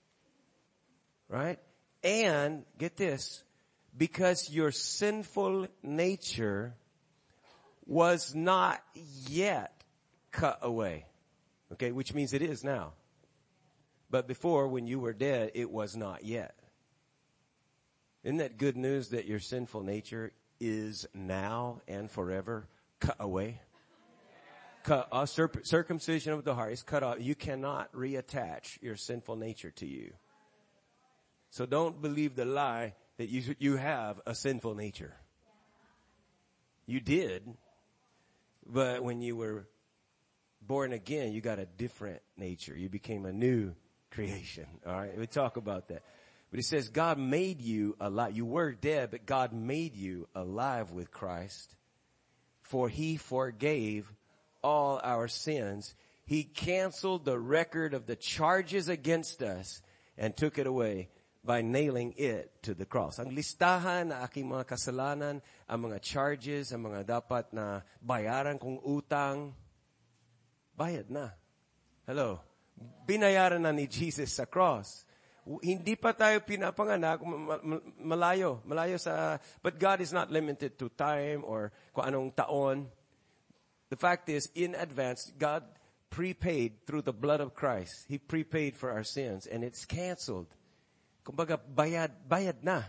Right? 1.29 1.59
And, 2.03 2.65
get 2.77 2.97
this, 2.97 3.43
because 3.97 4.49
your 4.49 4.71
sinful 4.71 5.67
nature 5.81 6.75
was 7.85 8.33
not 8.33 8.81
yet 9.27 9.83
cut 10.31 10.59
away. 10.61 11.05
Okay, 11.73 11.91
which 11.91 12.13
means 12.13 12.33
it 12.33 12.41
is 12.41 12.63
now. 12.63 12.93
But 14.09 14.27
before, 14.27 14.67
when 14.67 14.85
you 14.85 14.99
were 14.99 15.13
dead, 15.13 15.51
it 15.55 15.71
was 15.71 15.95
not 15.95 16.23
yet. 16.23 16.55
Isn't 18.23 18.37
that 18.37 18.57
good 18.57 18.77
news 18.77 19.09
that 19.09 19.25
your 19.25 19.39
sinful 19.39 19.81
nature 19.81 20.31
is 20.59 21.05
now 21.13 21.81
and 21.87 22.09
forever 22.09 22.67
cut 22.99 23.17
away? 23.19 23.59
Cut 24.83 25.07
uh, 25.11 25.25
circ- 25.25 25.65
circumcision 25.65 26.33
of 26.33 26.43
the 26.43 26.55
heart 26.55 26.73
is 26.73 26.83
cut 26.83 27.03
off. 27.03 27.17
You 27.19 27.35
cannot 27.35 27.91
reattach 27.93 28.81
your 28.81 28.95
sinful 28.95 29.35
nature 29.35 29.71
to 29.71 29.85
you. 29.85 30.13
So 31.49 31.65
don't 31.65 32.01
believe 32.01 32.35
the 32.35 32.45
lie 32.45 32.93
that 33.17 33.29
you, 33.29 33.55
you 33.59 33.77
have 33.77 34.19
a 34.25 34.35
sinful 34.35 34.75
nature. 34.75 35.15
You 36.85 36.99
did, 36.99 37.43
but 38.65 39.03
when 39.03 39.21
you 39.21 39.35
were 39.35 39.67
born 40.61 40.93
again, 40.93 41.31
you 41.33 41.41
got 41.41 41.59
a 41.59 41.65
different 41.65 42.21
nature. 42.37 42.75
You 42.75 42.89
became 42.89 43.25
a 43.25 43.31
new 43.31 43.75
creation. 44.11 44.65
All 44.85 44.93
right. 44.93 45.17
We 45.17 45.27
talk 45.27 45.57
about 45.57 45.89
that. 45.89 46.03
But 46.51 46.59
it 46.59 46.65
says 46.65 46.89
God 46.89 47.17
made 47.17 47.61
you 47.61 47.95
alive. 47.99 48.35
You 48.35 48.45
were 48.45 48.73
dead, 48.73 49.11
but 49.11 49.25
God 49.25 49.53
made 49.53 49.95
you 49.95 50.27
alive 50.35 50.91
with 50.91 51.09
Christ 51.11 51.75
for 52.63 52.89
he 52.89 53.17
forgave 53.17 54.11
all 54.63 54.99
our 55.03 55.27
sins. 55.27 55.93
He 56.25 56.47
canceled 56.47 57.25
the 57.27 57.37
record 57.37 57.93
of 57.93 58.07
the 58.07 58.15
charges 58.15 58.87
against 58.87 59.43
us 59.43 59.83
and 60.17 60.35
took 60.35 60.57
it 60.57 60.65
away 60.65 61.11
by 61.43 61.59
nailing 61.59 62.15
it 62.15 62.63
to 62.63 62.71
the 62.71 62.87
cross. 62.87 63.19
Ang 63.19 63.35
listahan 63.35 64.15
na 64.15 64.23
aking 64.23 64.47
mga 64.47 64.63
kasalanan, 64.63 65.43
ang 65.67 65.79
mga 65.83 65.99
charges, 65.99 66.71
ang 66.71 66.87
mga 66.87 67.19
dapat 67.19 67.51
na 67.51 67.83
bayaran 67.99 68.55
kong 68.55 68.79
utang, 68.87 69.51
bayad 70.79 71.11
na. 71.11 71.35
Hello. 72.07 72.39
Binayaran 73.03 73.59
na 73.59 73.75
ni 73.75 73.91
Jesus 73.91 74.31
sa 74.31 74.47
cross. 74.47 75.03
Hindi 75.43 75.99
pa 75.99 76.15
tayo 76.15 76.39
pinapanganak, 76.39 77.19
malayo, 77.99 78.63
malayo 78.63 78.95
sa, 78.95 79.35
but 79.59 79.75
God 79.75 79.99
is 79.99 80.15
not 80.15 80.31
limited 80.31 80.79
to 80.79 80.87
time 80.87 81.43
or 81.43 81.75
kung 81.91 82.07
anong 82.07 82.31
taon. 82.31 82.87
The 83.93 83.97
fact 83.97 84.27
is, 84.27 84.49
in 84.55 84.73
advance, 84.73 85.31
God 85.37 85.61
prepaid 86.09 86.87
through 86.87 87.03
the 87.03 87.13
blood 87.13 87.41
of 87.41 87.53
Christ. 87.53 88.05
He 88.09 88.17
prepaid 88.17 88.75
for 88.75 88.89
our 88.89 89.03
sins 89.03 89.45
and 89.45 89.63
it's 89.63 89.85
canceled. 89.85 90.47
Kumbaga, 91.23 91.59
bayad, 91.75 92.09
bayad 92.27 92.63
na. 92.63 92.81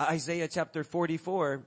Isaiah 0.00 0.46
chapter 0.46 0.84
44 0.84 1.66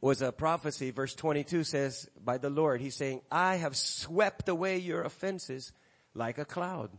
was 0.00 0.22
a 0.22 0.32
prophecy. 0.32 0.90
Verse 0.90 1.14
22 1.14 1.62
says, 1.62 2.10
by 2.20 2.36
the 2.36 2.50
Lord, 2.50 2.80
He's 2.80 2.96
saying, 2.96 3.20
I 3.30 3.54
have 3.54 3.76
swept 3.76 4.48
away 4.48 4.78
your 4.78 5.02
offenses 5.02 5.70
like 6.14 6.38
a 6.38 6.44
cloud. 6.44 6.90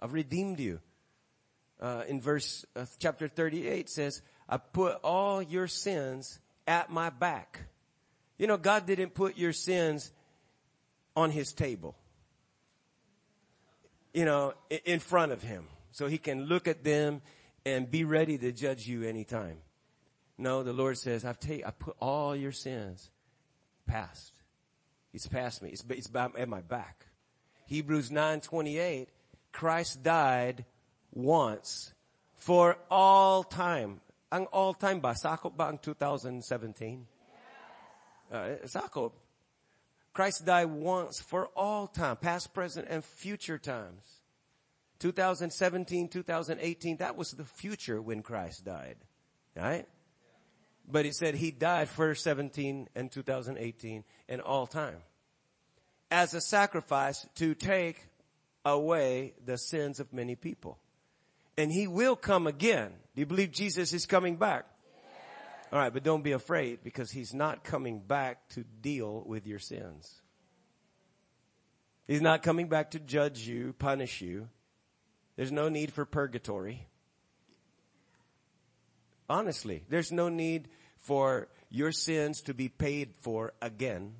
I've 0.00 0.14
redeemed 0.14 0.58
you. 0.58 0.80
Uh, 1.78 2.04
in 2.08 2.22
verse 2.22 2.64
uh, 2.74 2.86
chapter 2.98 3.28
38 3.28 3.90
says, 3.90 4.22
I 4.48 4.56
put 4.56 4.94
all 5.04 5.42
your 5.42 5.66
sins 5.66 6.38
at 6.66 6.88
my 6.88 7.10
back. 7.10 7.66
You 8.40 8.46
know, 8.46 8.56
God 8.56 8.86
didn't 8.86 9.12
put 9.12 9.36
your 9.36 9.52
sins 9.52 10.12
on 11.14 11.30
his 11.30 11.52
table. 11.52 11.94
You 14.14 14.24
know, 14.24 14.54
in 14.86 14.98
front 14.98 15.32
of 15.32 15.42
him. 15.42 15.66
So 15.90 16.06
he 16.06 16.16
can 16.16 16.46
look 16.46 16.66
at 16.66 16.82
them 16.82 17.20
and 17.66 17.90
be 17.90 18.04
ready 18.04 18.38
to 18.38 18.50
judge 18.50 18.88
you 18.88 19.02
anytime. 19.02 19.58
No, 20.38 20.62
the 20.62 20.72
Lord 20.72 20.96
says, 20.96 21.26
I've 21.26 21.38
taken, 21.38 21.66
I 21.66 21.70
put 21.72 21.96
all 22.00 22.34
your 22.34 22.50
sins 22.50 23.10
past. 23.86 24.32
It's 25.12 25.26
past 25.26 25.60
me. 25.60 25.68
It's, 25.68 25.84
it's 25.90 26.08
at 26.14 26.48
my 26.48 26.62
back. 26.62 27.08
Hebrews 27.66 28.08
9:28 28.08 29.08
Christ 29.52 30.02
died 30.02 30.64
once 31.12 31.92
for 32.36 32.78
all 32.90 33.44
time. 33.44 34.00
Ang 34.32 34.46
all 34.46 34.72
time 34.72 35.00
ba? 35.00 35.12
Sakop 35.12 35.58
ba 35.58 35.68
ang 35.68 35.76
2017? 35.76 37.19
Uh. 38.30 39.08
Christ 40.12 40.44
died 40.44 40.66
once 40.66 41.20
for 41.20 41.46
all 41.56 41.86
time, 41.86 42.16
past, 42.16 42.52
present, 42.52 42.88
and 42.88 43.04
future 43.04 43.58
times. 43.58 44.04
2017, 44.98 46.08
2018, 46.08 46.98
that 46.98 47.16
was 47.16 47.30
the 47.32 47.44
future 47.44 48.02
when 48.02 48.22
Christ 48.22 48.64
died. 48.64 48.96
Right? 49.56 49.86
But 50.86 51.06
it 51.06 51.14
said 51.14 51.34
he 51.34 51.50
died 51.50 51.88
for 51.88 52.14
17 52.14 52.88
and 52.94 53.10
2018 53.10 54.04
and 54.28 54.40
all 54.40 54.66
time. 54.66 54.98
As 56.10 56.34
a 56.34 56.40
sacrifice 56.40 57.26
to 57.36 57.54
take 57.54 58.04
away 58.64 59.34
the 59.44 59.56
sins 59.56 60.00
of 60.00 60.12
many 60.12 60.34
people. 60.34 60.78
And 61.56 61.70
he 61.70 61.86
will 61.86 62.16
come 62.16 62.46
again. 62.46 62.92
Do 63.14 63.20
you 63.20 63.26
believe 63.26 63.52
Jesus 63.52 63.92
is 63.92 64.06
coming 64.06 64.36
back? 64.36 64.66
All 65.72 65.78
right, 65.78 65.92
but 65.92 66.02
don't 66.02 66.24
be 66.24 66.32
afraid 66.32 66.82
because 66.82 67.12
he's 67.12 67.32
not 67.32 67.62
coming 67.62 68.00
back 68.00 68.48
to 68.50 68.64
deal 68.64 69.22
with 69.24 69.46
your 69.46 69.60
sins. 69.60 70.20
He's 72.08 72.20
not 72.20 72.42
coming 72.42 72.68
back 72.68 72.90
to 72.92 72.98
judge 72.98 73.46
you, 73.46 73.72
punish 73.78 74.20
you. 74.20 74.48
There's 75.36 75.52
no 75.52 75.68
need 75.68 75.92
for 75.92 76.04
purgatory. 76.04 76.88
Honestly, 79.28 79.84
there's 79.88 80.10
no 80.10 80.28
need 80.28 80.68
for 80.98 81.46
your 81.70 81.92
sins 81.92 82.42
to 82.42 82.52
be 82.52 82.68
paid 82.68 83.14
for 83.20 83.52
again. 83.62 84.14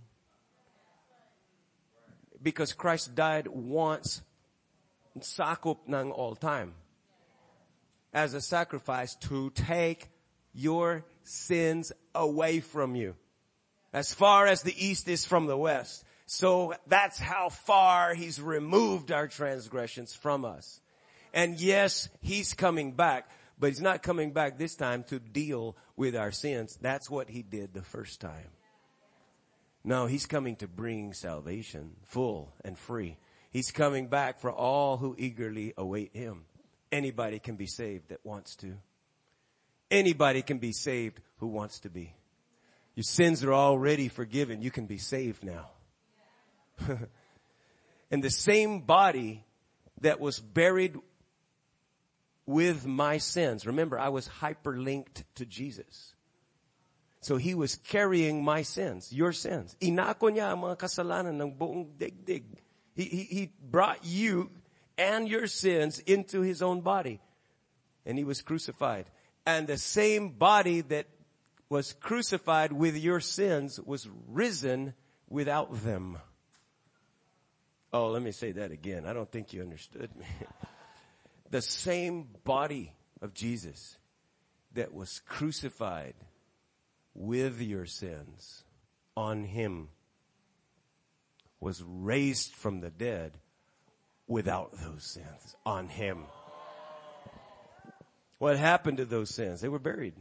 Because 2.41 2.73
Christ 2.73 3.17
died 3.17 3.49
once 3.49 4.23
sakop 5.19 5.89
ng 5.89 6.13
all 6.13 6.37
time 6.37 6.75
as 8.15 8.35
a 8.35 8.41
sacrifice 8.41 9.17
to 9.17 9.51
take 9.51 10.11
your 10.55 11.05
sins 11.25 11.93
away 12.15 12.61
from 12.61 12.97
you. 12.97 13.15
As 13.93 14.15
far 14.15 14.47
as 14.47 14.63
the 14.63 14.87
east 14.87 15.09
is 15.09 15.25
from 15.25 15.47
the 15.47 15.57
west. 15.57 16.05
So 16.27 16.75
that's 16.87 17.19
how 17.19 17.49
far 17.49 18.15
he's 18.15 18.41
removed 18.41 19.11
our 19.11 19.27
transgressions 19.27 20.15
from 20.15 20.45
us. 20.45 20.81
And 21.35 21.61
yes, 21.61 22.09
he's 22.21 22.55
coming 22.55 22.93
back, 22.93 23.29
but 23.59 23.69
he's 23.71 23.81
not 23.81 24.03
coming 24.03 24.33
back 24.33 24.57
this 24.57 24.77
time 24.77 25.03
to 25.05 25.19
deal 25.19 25.77
with 25.97 26.15
our 26.15 26.31
sins. 26.31 26.79
That's 26.81 27.11
what 27.11 27.31
he 27.31 27.43
did 27.43 27.75
the 27.75 27.83
first 27.83 28.21
time. 28.21 28.51
No, 29.83 30.07
he's 30.07 30.27
coming 30.27 30.57
to 30.57 30.69
bring 30.69 31.15
salvation 31.15 31.97
full 32.05 32.53
and 32.65 32.79
free. 32.79 33.17
He's 33.51 33.73
coming 33.73 34.07
back 34.07 34.39
for 34.39 34.53
all 34.53 34.99
who 34.99 35.17
eagerly 35.19 35.75
await 35.77 36.15
him. 36.15 36.45
Anybody 36.93 37.39
can 37.39 37.57
be 37.57 37.67
saved 37.67 38.11
that 38.11 38.25
wants 38.25 38.57
to. 38.57 38.77
Anybody 39.91 40.43
can 40.43 40.59
be 40.59 40.73
saved 40.73 41.21
who 41.39 41.49
wants 41.49 41.81
to 41.81 41.91
be. 41.91 42.15
Your 42.95 43.05
sins 43.05 43.43
are 43.45 43.55
already 43.55 44.09
forgiven. 44.09 44.63
You 44.63 44.71
can 44.71 44.87
be 44.87 44.99
saved 44.99 45.45
now. 45.45 45.71
and 48.11 48.23
the 48.23 48.31
same 48.31 48.81
body 48.81 49.45
that 50.01 50.21
was 50.21 50.39
buried 50.39 50.97
with 52.47 52.87
my 52.87 53.19
sins. 53.19 53.67
Remember, 53.67 53.99
I 53.99 54.09
was 54.09 54.29
hyperlinked 54.29 55.25
to 55.37 55.47
Jesus. 55.47 56.15
So 57.21 57.37
he 57.37 57.55
was 57.55 57.77
carrying 57.77 58.43
my 58.43 58.63
sins, 58.63 59.13
your 59.13 59.33
sins. 59.33 59.77
Inako 59.81 60.33
niya 60.33 60.53
ang 60.53 60.65
mga 60.65 60.77
kasalanan 60.81 61.37
ng 61.37 61.53
buong 61.53 61.93
digdig. 61.99 62.45
He, 62.97 63.05
he, 63.05 63.23
he 63.25 63.53
brought 63.61 64.05
you 64.05 64.51
and 64.97 65.29
your 65.29 65.47
sins 65.47 65.99
into 66.01 66.41
his 66.41 66.63
own 66.63 66.81
body. 66.81 67.21
And 68.07 68.17
he 68.17 68.25
was 68.25 68.41
crucified. 68.41 69.05
And 69.57 69.67
the 69.67 69.79
same 69.79 70.31
body 70.31 70.81
that 70.83 71.07
was 71.69 71.93
crucified 71.95 72.73
with 72.73 72.97
your 72.97 73.21
sins 73.21 73.81
was 73.81 74.09
risen 74.29 74.95
without 75.29 75.83
them. 75.83 76.19
Oh, 77.93 78.09
let 78.09 78.23
me 78.23 78.31
say 78.31 78.53
that 78.53 78.71
again. 78.71 79.07
I 79.07 79.13
don't 79.13 79.31
think 79.31 79.53
you 79.53 79.63
understood 79.63 80.15
me. 80.17 80.27
the 81.51 81.63
same 81.63 82.29
body 82.45 82.93
of 83.21 83.35
Jesus 83.35 83.99
that 84.75 84.95
was 84.95 85.21
crucified 85.27 86.15
with 87.15 87.61
your 87.61 87.87
sins 87.87 88.63
on 89.17 89.43
him 89.43 89.89
was 91.59 91.83
raised 91.85 92.53
from 92.53 92.81
the 92.81 92.91
dead 92.91 93.33
without 94.29 94.71
those 94.73 95.03
sins 95.03 95.57
on 95.67 95.89
him. 95.89 96.25
What 98.41 98.57
happened 98.57 98.97
to 98.97 99.05
those 99.05 99.29
sins? 99.29 99.61
They 99.61 99.69
were 99.69 99.79
buried. 99.79 100.15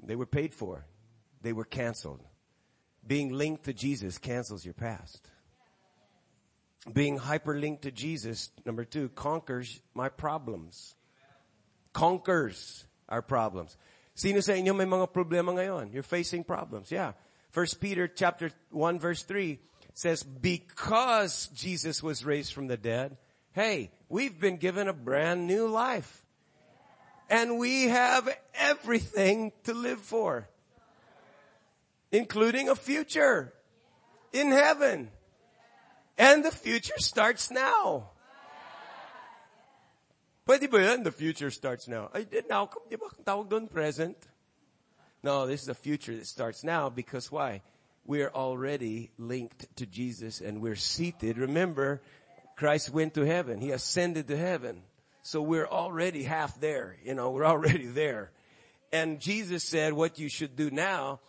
They 0.00 0.14
were 0.14 0.30
paid 0.30 0.54
for. 0.54 0.86
They 1.42 1.52
were 1.52 1.64
canceled. 1.64 2.22
Being 3.04 3.32
linked 3.32 3.64
to 3.64 3.72
Jesus 3.72 4.16
cancels 4.16 4.64
your 4.64 4.72
past. 4.72 5.28
Being 6.86 7.18
hyperlinked 7.18 7.80
to 7.82 7.90
Jesus, 7.90 8.50
number 8.64 8.84
two, 8.84 9.08
conquers 9.08 9.80
my 9.92 10.08
problems. 10.08 10.94
Conquers 11.92 12.86
our 13.08 13.22
problems. 13.22 13.76
Sino 14.14 14.38
sa 14.38 14.52
inyo 14.52 14.70
may 14.70 14.86
mga 14.86 15.10
problema 15.10 15.58
ngayon? 15.58 15.92
You're 15.92 16.06
facing 16.06 16.44
problems. 16.44 16.92
Yeah. 16.92 17.18
First 17.50 17.80
Peter 17.80 18.06
chapter 18.06 18.52
1 18.70 19.00
verse 19.00 19.24
3 19.24 19.58
says, 19.94 20.22
because 20.22 21.50
Jesus 21.58 22.04
was 22.04 22.24
raised 22.24 22.54
from 22.54 22.68
the 22.68 22.76
dead, 22.76 23.16
hey, 23.50 23.90
we've 24.08 24.38
been 24.38 24.58
given 24.58 24.86
a 24.86 24.94
brand 24.94 25.48
new 25.48 25.66
life. 25.66 26.21
And 27.32 27.58
we 27.58 27.88
have 27.88 28.28
everything 28.52 29.52
to 29.64 29.72
live 29.72 30.00
for. 30.00 30.50
Including 32.12 32.68
a 32.68 32.76
future. 32.76 33.54
In 34.34 34.52
heaven. 34.52 35.08
And 36.18 36.44
the 36.44 36.50
future 36.50 36.98
starts 36.98 37.50
now. 37.50 38.10
Pwede 40.46 40.70
ba 40.70 40.82
yan? 40.82 41.04
The 41.04 41.12
future 41.12 41.50
starts 41.50 41.88
now. 41.88 42.10
Ay, 42.12 42.26
now, 42.50 42.68
di 42.90 42.96
ba 43.00 43.08
tawag 43.24 43.48
doon 43.48 43.66
present? 43.66 44.16
No, 45.22 45.46
this 45.46 45.60
is 45.60 45.72
the 45.72 45.74
future 45.74 46.14
that 46.14 46.26
starts 46.26 46.62
now 46.62 46.90
because 46.90 47.32
why? 47.32 47.62
We 48.04 48.20
are 48.20 48.34
already 48.34 49.10
linked 49.16 49.74
to 49.76 49.86
Jesus 49.86 50.42
and 50.42 50.60
we're 50.60 50.76
seated. 50.76 51.38
Remember, 51.38 52.02
Christ 52.56 52.92
went 52.92 53.14
to 53.14 53.24
heaven. 53.24 53.62
He 53.62 53.70
ascended 53.70 54.28
to 54.28 54.36
heaven. 54.36 54.82
So 55.22 55.40
we're 55.40 55.66
already 55.66 56.24
half 56.24 56.60
there. 56.60 56.96
You 57.04 57.14
know, 57.14 57.30
we're 57.30 57.46
already 57.46 57.86
there. 57.86 58.32
And 58.92 59.20
Jesus 59.20 59.64
said 59.64 59.94
what 59.94 60.18
you 60.18 60.28
should 60.28 60.56
do 60.56 60.70
now 60.70 61.20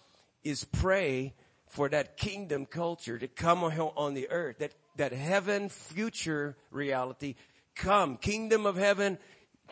is 0.43 0.65
pray 0.65 1.33
for 1.67 1.89
that 1.89 2.17
kingdom 2.17 2.65
culture 2.65 3.17
to 3.17 3.27
come 3.27 3.63
on 3.63 4.13
the 4.13 4.29
earth, 4.29 4.59
that, 4.59 4.73
that 4.97 5.13
heaven 5.13 5.69
future 5.69 6.57
reality 6.71 7.35
come. 7.75 8.17
Kingdom 8.17 8.65
of 8.65 8.75
heaven, 8.75 9.17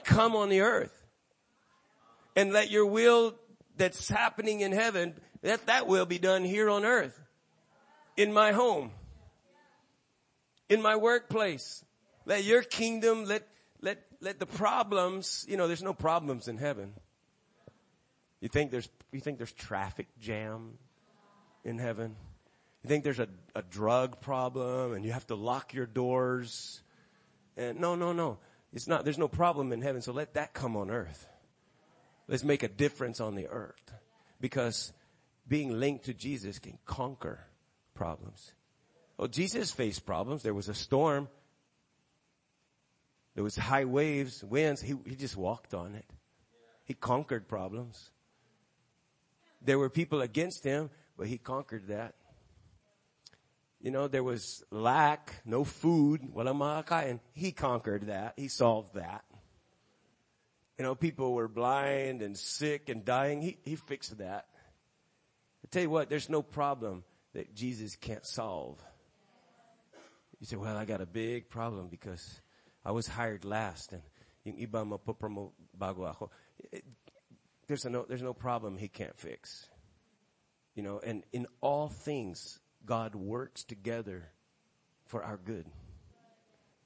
come 0.04 0.36
on 0.36 0.50
the 0.50 0.62
earth. 0.62 0.98
And 2.36 2.54
let 2.54 2.72
your 2.72 2.86
will 2.86 3.36
that's 3.76 4.08
happening 4.08 4.62
in 4.62 4.72
heaven, 4.72 5.14
that 5.42 5.66
that 5.66 5.88
will 5.88 6.06
be 6.06 6.18
done 6.18 6.44
here 6.44 6.70
on 6.70 6.86
earth. 6.86 7.20
In 8.16 8.32
my 8.32 8.52
home. 8.52 8.92
In 10.70 10.82
my 10.82 10.96
workplace. 10.96 11.84
Let 12.26 12.44
your 12.44 12.62
kingdom, 12.62 13.26
let, 13.26 13.48
let, 14.22 14.40
the 14.40 14.46
problems, 14.46 15.46
you 15.50 15.58
know, 15.58 15.68
there's 15.68 15.84
no 15.84 15.94
problems 15.94 16.48
in 16.48 16.58
heaven. 16.58 16.94
You 18.40 18.50
think 18.50 18.72
there's, 18.72 18.90
you 19.12 19.20
think 19.20 19.38
there's 19.38 19.52
traffic 19.52 20.08
jam 20.20 20.78
in 21.64 21.78
heaven? 21.78 22.16
You 22.84 22.88
think 22.88 23.04
there's 23.04 23.20
a, 23.20 23.28
a 23.56 23.62
drug 23.62 24.22
problem 24.22 24.94
and 24.94 25.06
you 25.06 25.12
have 25.12 25.28
to 25.28 25.36
lock 25.36 25.74
your 25.74 25.86
doors? 25.86 26.82
And 27.58 27.80
no, 27.80 27.96
no, 27.96 28.14
no. 28.14 28.40
It's 28.74 28.88
not, 28.88 29.04
there's 29.04 29.18
no 29.18 29.28
problem 29.28 29.74
in 29.74 29.82
heaven, 29.82 30.02
so 30.02 30.14
let 30.14 30.36
that 30.36 30.54
come 30.54 30.78
on 30.78 30.90
earth. 30.90 31.28
Let's 32.28 32.44
make 32.44 32.64
a 32.64 32.70
difference 32.70 33.20
on 33.20 33.36
the 33.36 33.48
earth. 33.48 33.92
Because 34.40 34.94
being 35.48 35.80
linked 35.80 36.06
to 36.06 36.14
Jesus 36.14 36.58
can 36.58 36.80
conquer 36.86 37.40
problems. 37.94 38.54
Well, 39.18 39.28
Jesus 39.28 39.72
faced 39.72 40.06
problems. 40.06 40.42
There 40.42 40.54
was 40.54 40.70
a 40.70 40.74
storm. 40.74 41.28
There 43.36 43.44
was 43.44 43.56
high 43.56 43.86
waves, 43.86 44.44
winds. 44.44 44.82
He, 44.82 44.96
he 45.06 45.16
just 45.16 45.38
walked 45.38 45.74
on 45.74 45.96
it. 45.96 46.06
He 46.84 46.94
conquered 46.94 47.48
problems. 47.48 48.12
There 49.62 49.80
were 49.80 49.90
people 49.90 50.22
against 50.22 50.64
him, 50.64 50.90
but 51.18 51.28
he 51.28 51.38
conquered 51.38 51.88
that. 51.88 52.16
You 53.80 53.92
know, 53.92 54.08
there 54.08 54.24
was 54.24 54.64
lack, 54.70 55.42
no 55.46 55.64
food, 55.64 56.22
makakain. 56.34 57.20
He 57.34 57.52
conquered 57.52 58.08
that. 58.08 58.34
He 58.38 58.48
solved 58.48 58.96
that. 58.96 59.24
You 60.78 60.84
know, 60.84 60.96
people 60.96 61.34
were 61.34 61.48
blind 61.48 62.22
and 62.22 62.38
sick 62.38 62.90
and 62.90 63.06
dying. 63.06 63.42
He, 63.42 63.58
he 63.64 63.76
fixed 63.76 64.18
that. 64.18 64.48
I 65.64 65.68
tell 65.70 65.84
you 65.84 65.90
what, 65.90 66.10
there's 66.10 66.30
no 66.30 66.42
problem 66.42 67.04
that 67.34 67.56
Jesus 67.56 67.96
can't 67.96 68.26
solve. 68.26 68.84
You 70.40 70.48
say, 70.48 70.56
well, 70.56 70.76
I 70.76 70.86
got 70.86 71.02
a 71.02 71.06
big 71.06 71.50
problem 71.50 71.88
because 71.88 72.42
I 72.84 72.92
was 72.92 73.08
hired 73.08 73.46
last 73.46 73.94
and 73.94 74.02
yung 74.44 74.58
iba 74.58 74.86
mapopromote 74.86 75.52
bago 75.78 76.10
ako. 76.10 76.32
There's, 77.68 77.86
no, 77.86 78.06
there's 78.08 78.24
no 78.24 78.34
problem 78.34 78.78
he 78.78 78.88
can't 78.88 79.18
fix. 79.18 79.70
You 80.76 80.84
know, 80.84 81.00
and 81.04 81.24
in 81.32 81.48
all 81.62 81.90
things, 81.90 82.60
God 82.86 83.16
works 83.16 83.64
together 83.64 84.30
for 85.06 85.24
our 85.24 85.38
good. 85.38 85.66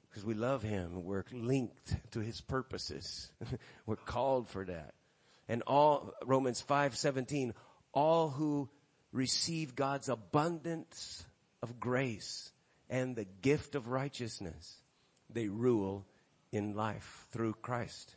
Because 0.08 0.24
we 0.24 0.34
love 0.34 0.62
Him. 0.62 1.04
We're 1.04 1.24
linked 1.32 1.94
to 2.12 2.20
His 2.20 2.40
purposes. 2.40 3.30
We're 3.86 3.96
called 3.96 4.48
for 4.48 4.64
that. 4.64 4.94
And 5.48 5.62
all, 5.66 6.12
Romans 6.24 6.60
5, 6.60 6.96
17, 6.96 7.54
all 7.92 8.30
who 8.30 8.68
receive 9.12 9.76
God's 9.76 10.08
abundance 10.08 11.24
of 11.62 11.78
grace 11.78 12.50
and 12.90 13.14
the 13.14 13.26
gift 13.42 13.74
of 13.74 13.88
righteousness, 13.88 14.82
they 15.30 15.48
rule 15.48 16.04
in 16.52 16.74
life 16.74 17.26
through 17.30 17.54
Christ. 17.62 18.16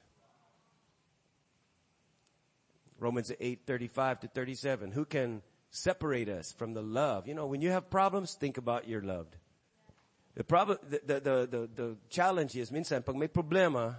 Romans 2.99 3.31
8, 3.39 3.61
35 3.65 4.19
to 4.21 4.27
37. 4.27 4.91
Who 4.91 5.05
can 5.05 5.41
separate 5.71 6.29
us 6.29 6.51
from 6.51 6.73
the 6.73 6.81
love. 6.81 7.27
You 7.27 7.33
know, 7.33 7.45
when 7.45 7.61
you 7.61 7.69
have 7.71 7.89
problems, 7.89 8.33
think 8.33 8.57
about 8.57 8.87
your 8.87 9.01
loved. 9.01 9.35
The 10.35 10.43
problem, 10.43 10.77
the, 10.87 11.01
the, 11.05 11.19
the, 11.19 11.47
the, 11.47 11.69
the 11.75 11.97
challenge 12.09 12.55
is, 12.55 12.71
minsan, 12.71 13.05
pag 13.05 13.15
may 13.15 13.27
problema, 13.27 13.97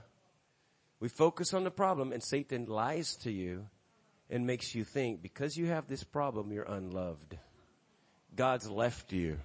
we 0.98 1.08
focus 1.08 1.54
on 1.54 1.64
the 1.64 1.70
problem 1.70 2.12
and 2.12 2.22
Satan 2.22 2.66
lies 2.66 3.16
to 3.16 3.30
you 3.30 3.66
and 4.28 4.46
makes 4.46 4.74
you 4.74 4.84
think 4.84 5.22
because 5.22 5.56
you 5.56 5.66
have 5.66 5.86
this 5.86 6.04
problem, 6.04 6.52
you're 6.52 6.64
unloved. 6.64 7.36
God's 8.34 8.68
left 8.68 9.12
you. 9.12 9.38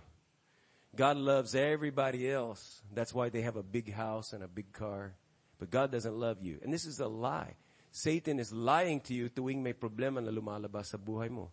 God 0.95 1.17
loves 1.17 1.55
everybody 1.55 2.31
else. 2.31 2.81
That's 2.93 3.13
why 3.13 3.29
they 3.29 3.41
have 3.41 3.55
a 3.55 3.63
big 3.63 3.91
house 3.91 4.31
and 4.31 4.43
a 4.43 4.47
big 4.47 4.71
car. 4.71 5.13
But 5.59 5.69
God 5.69 5.91
doesn't 5.91 6.15
love 6.15 6.41
you. 6.41 6.59
And 6.63 6.71
this 6.71 6.85
is 6.85 6.99
a 6.99 7.07
lie. 7.07 7.55
Satan 7.91 8.39
is 8.39 8.51
lying 8.51 8.99
to 9.07 9.13
you 9.13 9.29
tuwing 9.29 9.63
may 9.63 9.73
problema 9.73 10.23
na 10.23 10.31
lumalabas 10.31 10.91
sa 10.91 10.97
buhay 10.97 11.31
mo. 11.31 11.51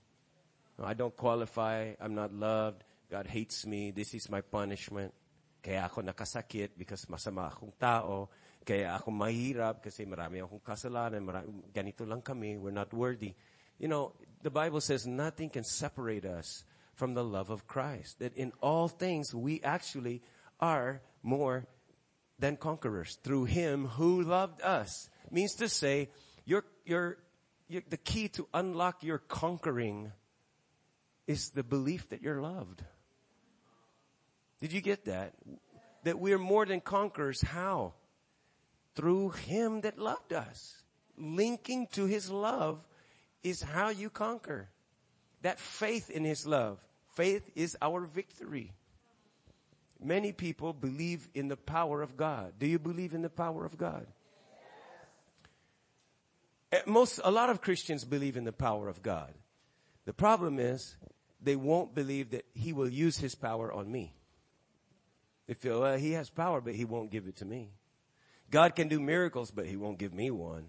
I 0.82 0.94
don't 0.94 1.14
qualify. 1.14 1.94
I'm 2.00 2.14
not 2.14 2.34
loved. 2.34 2.82
God 3.10 3.26
hates 3.26 3.66
me. 3.66 3.90
This 3.90 4.14
is 4.14 4.26
my 4.30 4.42
punishment. 4.42 5.14
Kaya 5.62 5.86
ako 5.86 6.02
nakasakit 6.02 6.74
because 6.74 7.06
masama 7.06 7.46
akong 7.46 7.70
tao. 7.78 8.26
Kaya 8.66 8.98
ako 8.98 9.14
mahirap 9.14 9.82
kasi 9.82 10.02
marami 10.02 10.42
akong 10.42 10.62
kasalanan. 10.62 11.22
Marami, 11.22 11.70
ganito 11.70 12.02
lang 12.02 12.22
kami. 12.22 12.58
We're 12.58 12.74
not 12.74 12.90
worthy. 12.90 13.34
You 13.78 13.86
know, 13.86 14.14
the 14.42 14.50
Bible 14.50 14.82
says 14.82 15.06
nothing 15.06 15.50
can 15.50 15.62
separate 15.62 16.26
us 16.26 16.66
from 16.94 17.14
the 17.14 17.24
love 17.24 17.50
of 17.50 17.66
Christ. 17.66 18.18
That 18.18 18.36
in 18.36 18.52
all 18.60 18.88
things 18.88 19.34
we 19.34 19.60
actually 19.62 20.22
are 20.60 21.02
more 21.22 21.66
than 22.38 22.56
conquerors 22.56 23.18
through 23.22 23.44
Him 23.44 23.86
who 23.86 24.22
loved 24.22 24.62
us. 24.62 25.08
Means 25.30 25.54
to 25.56 25.68
say, 25.68 26.10
your, 26.44 26.64
your, 26.84 27.18
your, 27.68 27.82
the 27.88 27.96
key 27.96 28.28
to 28.28 28.48
unlock 28.52 29.02
your 29.02 29.18
conquering 29.18 30.12
is 31.26 31.50
the 31.50 31.62
belief 31.62 32.08
that 32.10 32.20
you're 32.20 32.40
loved. 32.40 32.82
Did 34.60 34.72
you 34.72 34.80
get 34.80 35.06
that? 35.06 35.34
That 36.04 36.18
we're 36.18 36.38
more 36.38 36.66
than 36.66 36.80
conquerors. 36.80 37.40
How? 37.40 37.94
Through 38.94 39.30
Him 39.30 39.82
that 39.82 39.98
loved 39.98 40.32
us. 40.32 40.82
Linking 41.16 41.86
to 41.92 42.06
His 42.06 42.30
love 42.30 42.86
is 43.42 43.62
how 43.62 43.88
you 43.90 44.10
conquer. 44.10 44.68
That 45.42 45.58
faith 45.58 46.10
in 46.10 46.24
His 46.24 46.46
love. 46.46 46.78
Faith 47.14 47.50
is 47.54 47.76
our 47.82 48.00
victory. 48.00 48.72
Many 50.02 50.32
people 50.32 50.72
believe 50.72 51.28
in 51.34 51.48
the 51.48 51.56
power 51.56 52.02
of 52.02 52.16
God. 52.16 52.54
Do 52.58 52.66
you 52.66 52.78
believe 52.78 53.14
in 53.14 53.22
the 53.22 53.30
power 53.30 53.64
of 53.64 53.76
God? 53.78 54.06
Eh, 56.72 56.80
most, 56.86 57.20
a 57.22 57.30
lot 57.30 57.50
of 57.50 57.60
Christians 57.60 58.04
believe 58.04 58.36
in 58.36 58.44
the 58.44 58.52
power 58.52 58.88
of 58.88 59.02
God. 59.02 59.32
The 60.04 60.12
problem 60.12 60.58
is 60.58 60.96
they 61.40 61.56
won't 61.56 61.94
believe 61.94 62.30
that 62.30 62.46
he 62.54 62.72
will 62.72 62.88
use 62.88 63.18
his 63.18 63.34
power 63.34 63.72
on 63.72 63.90
me. 63.90 64.14
They 65.46 65.54
feel, 65.54 65.80
well, 65.80 65.98
he 65.98 66.12
has 66.12 66.30
power, 66.30 66.60
but 66.60 66.74
he 66.74 66.84
won't 66.84 67.10
give 67.10 67.26
it 67.26 67.36
to 67.36 67.44
me. 67.44 67.70
God 68.50 68.74
can 68.74 68.88
do 68.88 69.00
miracles, 69.00 69.50
but 69.50 69.66
he 69.66 69.76
won't 69.76 69.98
give 69.98 70.14
me 70.14 70.30
one. 70.30 70.66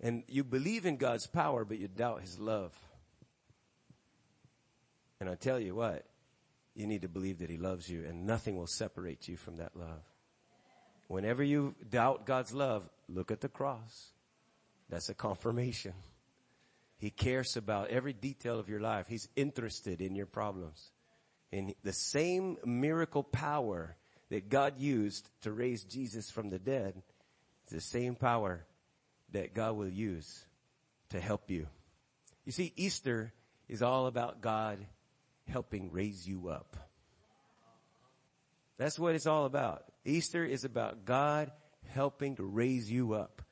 And 0.00 0.22
you 0.28 0.44
believe 0.44 0.86
in 0.86 0.96
God's 0.96 1.26
power, 1.26 1.64
but 1.64 1.78
you 1.78 1.88
doubt 1.88 2.22
his 2.22 2.38
love. 2.38 2.72
And 5.20 5.28
I 5.28 5.34
tell 5.34 5.60
you 5.60 5.74
what, 5.74 6.04
you 6.74 6.86
need 6.86 7.02
to 7.02 7.08
believe 7.08 7.38
that 7.38 7.50
he 7.50 7.58
loves 7.58 7.88
you 7.88 8.04
and 8.04 8.26
nothing 8.26 8.56
will 8.56 8.66
separate 8.66 9.28
you 9.28 9.36
from 9.36 9.58
that 9.58 9.76
love. 9.76 10.02
Whenever 11.08 11.42
you 11.42 11.74
doubt 11.88 12.26
God's 12.26 12.54
love, 12.54 12.88
look 13.08 13.30
at 13.30 13.40
the 13.40 13.48
cross. 13.48 14.12
That's 14.88 15.08
a 15.08 15.14
confirmation. 15.14 15.92
He 16.98 17.10
cares 17.10 17.56
about 17.56 17.90
every 17.90 18.12
detail 18.12 18.58
of 18.58 18.68
your 18.68 18.80
life. 18.80 19.06
He's 19.08 19.28
interested 19.36 20.00
in 20.00 20.14
your 20.14 20.26
problems. 20.26 20.90
And 21.52 21.74
the 21.82 21.92
same 21.92 22.58
miracle 22.64 23.24
power 23.24 23.96
that 24.30 24.48
God 24.48 24.78
used 24.78 25.28
to 25.42 25.52
raise 25.52 25.82
Jesus 25.84 26.30
from 26.30 26.50
the 26.50 26.58
dead 26.58 27.02
the 27.70 27.80
same 27.80 28.14
power 28.14 28.64
that 29.32 29.54
God 29.54 29.76
will 29.76 29.88
use 29.88 30.44
to 31.10 31.20
help 31.20 31.50
you. 31.50 31.66
You 32.44 32.52
see, 32.52 32.72
Easter 32.76 33.32
is 33.68 33.82
all 33.82 34.06
about 34.06 34.40
God 34.40 34.78
helping 35.50 35.90
raise 35.92 36.26
you 36.26 36.48
up. 36.48 36.76
That's 38.78 38.98
what 38.98 39.14
it's 39.14 39.26
all 39.26 39.44
about. 39.44 39.84
Easter 40.04 40.44
is 40.44 40.64
about 40.64 41.04
God 41.04 41.50
helping 41.88 42.36
to 42.36 42.44
raise 42.44 42.90
you 42.90 43.12
up. 43.12 43.42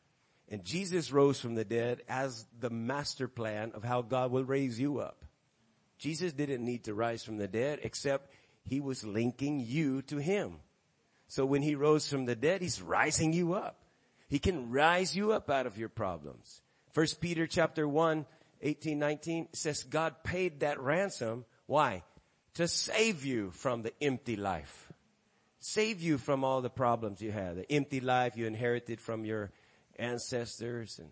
And 0.48 0.64
Jesus 0.64 1.12
rose 1.12 1.38
from 1.38 1.54
the 1.54 1.64
dead 1.64 2.00
as 2.08 2.46
the 2.58 2.70
master 2.70 3.28
plan 3.28 3.72
of 3.74 3.84
how 3.84 4.00
God 4.00 4.30
will 4.30 4.44
raise 4.44 4.80
you 4.80 5.00
up. 5.00 5.24
Jesus 5.98 6.32
didn't 6.32 6.64
need 6.64 6.84
to 6.84 6.94
rise 6.94 7.22
from 7.22 7.37
the 7.37 7.48
dead 7.48 7.80
except 7.82 8.32
he 8.64 8.80
was 8.80 9.04
linking 9.04 9.61
you 9.61 10.02
to 10.02 10.16
him. 10.16 10.61
So 11.26 11.44
when 11.44 11.61
he 11.61 11.74
rose 11.74 12.08
from 12.08 12.24
the 12.24 12.37
dead, 12.37 12.62
he's 12.62 12.80
rising 12.80 13.32
you 13.34 13.52
up. 13.52 13.76
He 14.28 14.38
can 14.38 14.70
rise 14.70 15.14
you 15.14 15.32
up 15.32 15.50
out 15.50 15.66
of 15.66 15.76
your 15.76 15.88
problems. 15.88 16.62
First 16.92 17.20
Peter 17.20 17.46
chapter 17.46 17.87
1, 17.87 18.24
18, 18.62 18.98
19 18.98 19.48
says 19.52 19.82
God 19.82 20.22
paid 20.24 20.61
that 20.61 20.80
ransom. 20.80 21.44
Why? 21.68 22.02
To 22.54 22.66
save 22.66 23.26
you 23.26 23.50
from 23.52 23.83
the 23.83 23.92
empty 24.02 24.37
life. 24.37 24.90
Save 25.61 26.00
you 26.00 26.16
from 26.16 26.42
all 26.42 26.62
the 26.62 26.70
problems 26.70 27.20
you 27.20 27.31
had. 27.31 27.57
The 27.57 27.70
empty 27.70 28.00
life 28.00 28.37
you 28.37 28.46
inherited 28.46 29.00
from 29.00 29.26
your 29.26 29.52
ancestors 29.98 30.98
and 30.98 31.11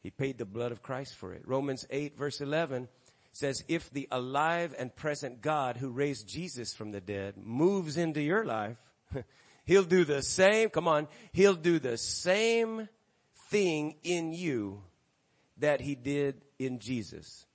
he 0.00 0.10
paid 0.10 0.38
the 0.38 0.44
blood 0.44 0.70
of 0.70 0.82
Christ 0.82 1.16
for 1.16 1.34
it. 1.34 1.42
Romans 1.46 1.84
8 1.90 2.16
verse 2.16 2.40
11 2.40 2.88
says, 3.32 3.64
if 3.66 3.90
the 3.90 4.06
alive 4.12 4.72
and 4.78 4.94
present 4.94 5.42
God 5.42 5.76
who 5.76 5.90
raised 5.90 6.28
Jesus 6.28 6.74
from 6.74 6.92
the 6.92 7.00
dead 7.00 7.34
moves 7.36 7.96
into 7.96 8.20
your 8.20 8.44
life, 8.44 8.78
he'll 9.64 9.82
do 9.82 10.04
the 10.04 10.22
same, 10.22 10.70
come 10.70 10.86
on, 10.86 11.08
he'll 11.32 11.54
do 11.54 11.80
the 11.80 11.98
same 11.98 12.88
thing 13.50 13.96
in 14.04 14.32
you 14.32 14.80
that 15.58 15.80
he 15.80 15.96
did 15.96 16.40
in 16.60 16.78
Jesus, 16.78 17.46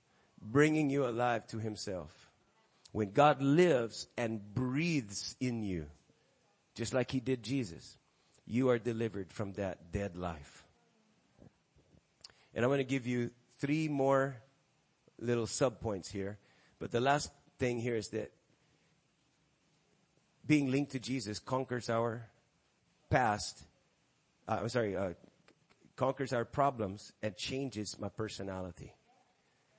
bringing 0.42 0.90
you 0.90 1.06
alive 1.06 1.46
to 1.46 1.58
himself. 1.58 2.23
When 2.94 3.10
God 3.10 3.42
lives 3.42 4.06
and 4.16 4.54
breathes 4.54 5.34
in 5.40 5.64
you, 5.64 5.86
just 6.76 6.94
like 6.94 7.10
he 7.10 7.18
did 7.18 7.42
Jesus, 7.42 7.98
you 8.46 8.68
are 8.68 8.78
delivered 8.78 9.32
from 9.32 9.54
that 9.54 9.90
dead 9.90 10.16
life. 10.16 10.62
And 12.54 12.64
I'm 12.64 12.68
going 12.68 12.78
to 12.78 12.84
give 12.84 13.04
you 13.04 13.32
three 13.58 13.88
more 13.88 14.36
little 15.18 15.48
sub 15.48 15.80
points 15.80 16.08
here. 16.08 16.38
But 16.78 16.92
the 16.92 17.00
last 17.00 17.32
thing 17.58 17.80
here 17.80 17.96
is 17.96 18.10
that 18.10 18.30
being 20.46 20.70
linked 20.70 20.92
to 20.92 21.00
Jesus 21.00 21.40
conquers 21.40 21.90
our 21.90 22.28
past. 23.10 23.60
Uh, 24.46 24.58
I'm 24.60 24.68
sorry, 24.68 24.94
uh, 24.94 25.14
conquers 25.96 26.32
our 26.32 26.44
problems 26.44 27.12
and 27.24 27.36
changes 27.36 27.98
my 27.98 28.08
personality. 28.08 28.94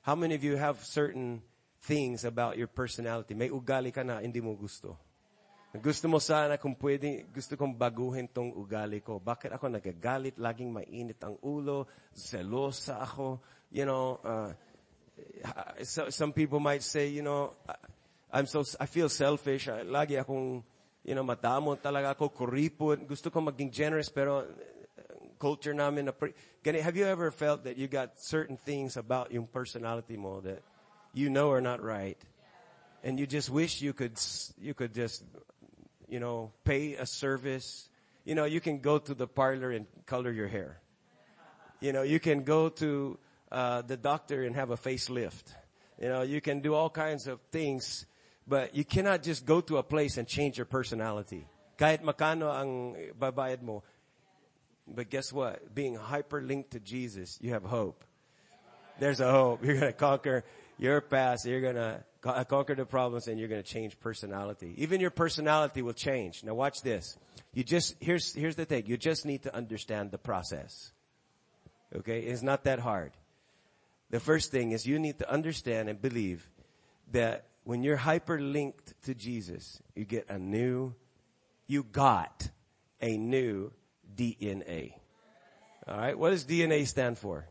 How 0.01 0.15
many 0.15 0.35
of 0.35 0.43
you 0.43 0.57
have 0.57 0.83
certain 0.83 1.43
things 1.85 2.25
about 2.25 2.57
your 2.57 2.67
personality? 2.67 3.37
May 3.37 3.53
ugali 3.53 3.93
ka 3.93 4.01
na 4.01 4.19
hindi 4.19 4.41
mo 4.41 4.57
gusto. 4.57 4.97
Gusto 5.75 6.07
mo 6.07 6.23
sana 6.23 6.55
kung 6.55 6.73
pwede, 6.79 7.27
gusto 7.29 7.59
kong 7.59 7.75
baguhin 7.75 8.31
tong 8.31 8.55
ugali 8.55 9.03
ko. 9.03 9.19
Bakit 9.19 9.53
ako 9.53 9.67
nagagalit? 9.67 10.39
Laging 10.39 10.71
mainit 10.71 11.19
ang 11.21 11.35
ulo. 11.43 11.85
Selosa 12.15 13.03
ako. 13.03 13.43
You 13.75 13.83
know, 13.83 14.17
uh, 14.23 14.51
so, 15.83 16.07
some 16.09 16.31
people 16.31 16.63
might 16.63 16.79
say, 16.79 17.11
you 17.11 17.21
know, 17.21 17.51
I'm 18.31 18.47
so, 18.47 18.63
I 18.79 18.87
feel 18.87 19.11
selfish. 19.11 19.67
Lagi 19.67 20.15
akong, 20.15 20.63
you 21.03 21.13
know, 21.13 21.27
madamot 21.27 21.83
talaga 21.83 22.15
ako, 22.15 22.31
kuripot. 22.31 23.03
Gusto 23.03 23.27
ko 23.27 23.43
maging 23.43 23.71
generous, 23.71 24.07
pero 24.07 24.47
culture 25.35 25.75
namin 25.75 26.07
na 26.07 26.13
have 26.81 26.95
you 26.95 27.05
ever 27.05 27.29
felt 27.29 27.67
that 27.67 27.77
you 27.77 27.87
got 27.87 28.15
certain 28.15 28.55
things 28.55 28.95
about 28.95 29.31
your 29.31 29.43
personality 29.43 30.15
mo 30.15 30.39
that 30.39 30.63
you 31.15 31.29
know 31.29 31.49
are 31.49 31.61
not 31.61 31.81
right 31.81 32.19
and 33.03 33.17
you 33.19 33.25
just 33.25 33.49
wish 33.49 33.81
you 33.81 33.93
could 33.93 34.19
you 34.59 34.75
could 34.75 34.93
just 34.93 35.23
you 36.07 36.19
know 36.19 36.51
pay 36.63 36.93
a 36.93 37.05
service 37.05 37.89
you 38.25 38.35
know 38.35 38.45
you 38.45 38.61
can 38.61 38.79
go 38.79 38.99
to 38.99 39.15
the 39.15 39.25
parlor 39.25 39.71
and 39.71 39.87
color 40.05 40.31
your 40.31 40.47
hair 40.47 40.77
you 41.79 41.91
know 41.91 42.03
you 42.03 42.19
can 42.19 42.43
go 42.43 42.69
to 42.69 43.17
uh, 43.51 43.81
the 43.81 43.97
doctor 43.97 44.43
and 44.43 44.55
have 44.55 44.69
a 44.69 44.77
facelift 44.77 45.55
you 45.97 46.07
know 46.07 46.21
you 46.21 46.41
can 46.41 46.59
do 46.59 46.75
all 46.75 46.89
kinds 46.89 47.25
of 47.25 47.39
things 47.49 48.05
but 48.45 48.75
you 48.75 48.85
cannot 48.85 49.23
just 49.23 49.45
go 49.45 49.61
to 49.61 49.77
a 49.77 49.83
place 49.83 50.17
and 50.17 50.27
change 50.27 50.57
your 50.57 50.69
personality 50.69 51.47
kahit 51.79 52.03
makano 52.03 52.53
ang 52.53 52.93
babayad 53.17 53.63
mo 53.63 53.81
but 54.87 55.09
guess 55.09 55.33
what? 55.33 55.73
Being 55.73 55.97
hyperlinked 55.97 56.71
to 56.71 56.79
Jesus, 56.79 57.39
you 57.41 57.51
have 57.51 57.63
hope. 57.63 58.03
There's 58.99 59.19
a 59.19 59.31
hope. 59.31 59.63
You're 59.65 59.79
going 59.79 59.91
to 59.91 59.97
conquer 59.97 60.43
your 60.77 61.01
past. 61.01 61.45
You're 61.45 61.61
going 61.61 61.75
to 61.75 62.03
uh, 62.23 62.43
conquer 62.43 62.75
the 62.75 62.85
problems 62.85 63.27
and 63.27 63.39
you're 63.39 63.47
to 63.49 63.63
change 63.63 63.99
personality. 63.99 64.73
Even 64.77 64.99
your 64.99 65.11
personality 65.11 65.81
will 65.81 65.93
change. 65.93 66.43
Now 66.43 66.53
watch 66.53 66.81
this. 66.81 67.17
You 67.53 67.63
just, 67.63 67.95
here's, 67.99 68.33
here's 68.33 68.55
the 68.55 68.65
thing. 68.65 68.85
You 68.87 68.97
just 68.97 69.25
need 69.25 69.43
to 69.43 69.55
understand 69.55 70.11
the 70.11 70.17
process. 70.17 70.91
Okay? 71.95 72.21
It's 72.21 72.41
not 72.41 72.63
that 72.63 72.79
hard. 72.79 73.11
The 74.09 74.19
first 74.19 74.51
thing 74.51 74.71
is 74.71 74.85
you 74.85 74.99
need 74.99 75.19
to 75.19 75.31
understand 75.31 75.89
and 75.89 76.01
believe 76.01 76.49
that 77.11 77.47
when 77.63 77.83
you're 77.83 77.97
hyperlinked 77.97 78.93
to 79.03 79.15
Jesus, 79.15 79.81
you 79.95 80.05
get 80.05 80.29
a 80.29 80.37
new, 80.37 80.93
you 81.67 81.83
got 81.83 82.49
a 83.01 83.17
new 83.17 83.71
DNA. 84.15 84.93
All 85.87 85.97
right. 85.97 86.17
What 86.17 86.31
does 86.31 86.45
DNA 86.45 86.87
stand 86.87 87.17
for? 87.17 87.47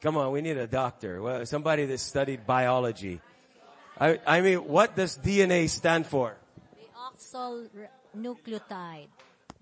Come 0.00 0.16
on, 0.16 0.32
we 0.32 0.40
need 0.40 0.56
a 0.56 0.66
doctor. 0.66 1.20
Well, 1.20 1.44
somebody 1.44 1.84
that 1.86 1.98
studied 1.98 2.46
biology. 2.46 3.20
I, 3.98 4.18
I 4.26 4.40
mean, 4.40 4.66
what 4.66 4.96
does 4.96 5.18
DNA 5.18 5.68
stand 5.68 6.06
for? 6.06 6.36
The 6.74 6.88
oxonucleotide. 8.16 9.08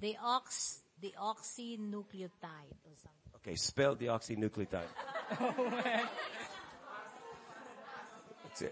The 0.00 0.16
ox, 0.22 0.80
the 1.00 1.12
oxynucleotide 1.20 2.70
or 2.84 2.94
something. 2.94 3.18
Okay, 3.36 3.56
spell 3.56 3.96
deoxynucleotide. 3.96 4.86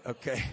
Okay. 0.05 0.43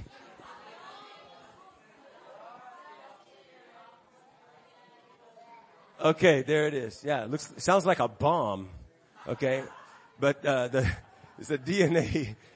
Okay, 6.00 6.42
there 6.42 6.66
it 6.66 6.74
is. 6.74 7.03
Yeah, 7.05 7.24
it 7.24 7.31
looks 7.31 7.53
sounds 7.59 7.87
like 7.87 7.98
a 7.98 8.09
bomb. 8.09 8.68
Okay, 9.27 9.64
but 10.18 10.44
uh, 10.44 10.68
the 10.68 10.90
it's 11.38 11.50
a 11.50 11.59
DNA. 11.59 12.37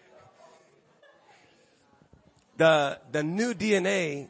The 2.57 2.99
the 3.13 3.23
new 3.23 3.55
DNA. 3.55 4.29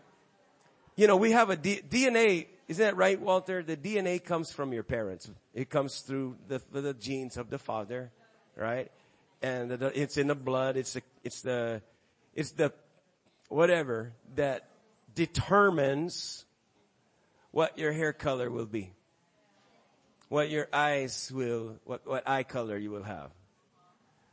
You 0.97 1.07
know, 1.07 1.17
we 1.17 1.33
have 1.33 1.49
a 1.49 1.57
D, 1.57 1.81
DNA. 1.89 2.47
Isn't 2.69 2.85
that 2.85 2.95
right, 2.95 3.19
Walter? 3.19 3.63
The 3.63 3.75
DNA 3.75 4.23
comes 4.23 4.53
from 4.53 4.75
your 4.75 4.83
parents. 4.83 5.31
It 5.55 5.71
comes 5.71 6.01
through 6.01 6.37
the 6.47 6.61
the 6.71 6.93
genes 6.93 7.39
of 7.39 7.49
the 7.49 7.59
father, 7.59 8.13
right? 8.55 8.93
And 9.41 9.71
the, 9.71 9.99
it's 9.99 10.19
in 10.19 10.27
the 10.27 10.35
blood. 10.35 10.77
It's 10.77 10.93
the 10.93 11.03
it's 11.25 11.41
the 11.41 11.81
it's 12.35 12.51
the 12.51 12.75
whatever 13.49 14.13
that 14.35 14.69
determines 15.15 16.45
what 17.51 17.79
your 17.79 17.93
hair 17.93 18.13
color 18.13 18.51
will 18.51 18.67
be 18.67 18.93
what 20.29 20.51
your 20.51 20.69
eyes 20.73 21.31
will, 21.35 21.77
what, 21.85 22.07
what 22.07 22.29
eye 22.29 22.43
color 22.43 22.77
you 22.77 22.91
will 22.91 23.03
have. 23.03 23.31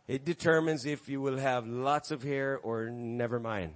It 0.07 0.25
determines 0.25 0.85
if 0.85 1.09
you 1.09 1.19
will 1.19 1.37
have 1.37 1.67
lots 1.67 2.11
of 2.11 2.21
hair 2.21 2.59
or 2.61 2.89
never 2.89 3.39
mind. 3.39 3.73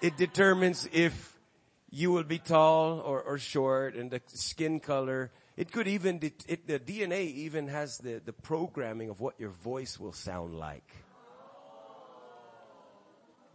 It 0.00 0.16
determines 0.16 0.88
if 0.92 1.38
you 1.90 2.12
will 2.12 2.24
be 2.24 2.38
tall 2.38 3.00
or, 3.00 3.20
or 3.22 3.38
short 3.38 3.94
and 3.94 4.10
the 4.10 4.20
skin 4.26 4.80
color. 4.80 5.30
It 5.56 5.72
could 5.72 5.88
even, 5.88 6.20
it, 6.22 6.66
the 6.66 6.78
DNA 6.78 7.32
even 7.34 7.68
has 7.68 7.98
the, 7.98 8.20
the 8.24 8.32
programming 8.32 9.10
of 9.10 9.20
what 9.20 9.38
your 9.38 9.50
voice 9.50 9.98
will 9.98 10.12
sound 10.12 10.54
like. 10.58 10.88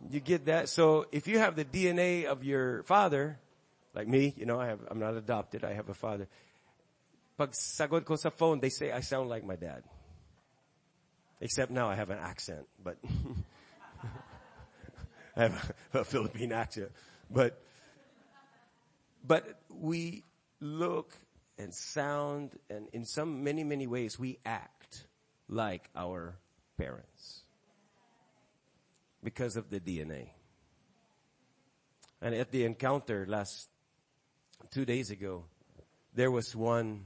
You 0.10 0.20
get 0.20 0.46
that? 0.46 0.70
So 0.70 1.08
if 1.12 1.28
you 1.28 1.40
have 1.40 1.56
the 1.56 1.66
DNA 1.66 2.26
of 2.26 2.44
your 2.44 2.84
father, 2.84 3.40
like 3.96 4.08
me, 4.08 4.34
you 4.38 4.46
know, 4.46 4.60
I 4.60 4.68
have, 4.68 4.80
I'm 4.90 5.00
not 5.00 5.16
adopted, 5.16 5.64
I 5.64 5.74
have 5.74 5.90
a 5.90 5.94
father 5.94 6.28
pag 7.38 7.52
sagot 7.54 8.04
ko 8.04 8.16
sa 8.16 8.30
phone, 8.30 8.60
they 8.60 8.70
say 8.70 8.92
I 8.92 9.02
sound 9.02 9.30
like 9.30 9.46
my 9.46 9.56
dad. 9.56 9.84
Except 11.40 11.72
now 11.72 11.88
I 11.88 11.96
have 11.96 12.10
an 12.10 12.18
accent, 12.18 12.66
but 12.84 12.98
I 15.36 15.44
have 15.44 15.74
a, 15.94 16.00
a 16.00 16.04
Philippine 16.04 16.52
accent. 16.52 16.92
But, 17.30 17.62
but 19.24 19.46
we 19.70 20.24
look 20.60 21.14
and 21.60 21.74
sound 21.74 22.58
and 22.70 22.88
in 22.92 23.06
some 23.06 23.44
many, 23.44 23.64
many 23.64 23.86
ways 23.86 24.18
we 24.18 24.40
act 24.46 25.06
like 25.48 25.90
our 25.96 26.38
parents 26.78 27.44
because 29.24 29.58
of 29.58 29.70
the 29.70 29.80
DNA. 29.80 30.30
And 32.22 32.34
at 32.34 32.52
the 32.52 32.66
encounter 32.66 33.26
last 33.28 33.70
two 34.72 34.86
days 34.86 35.12
ago, 35.12 35.46
there 36.14 36.32
was 36.32 36.56
one 36.56 37.06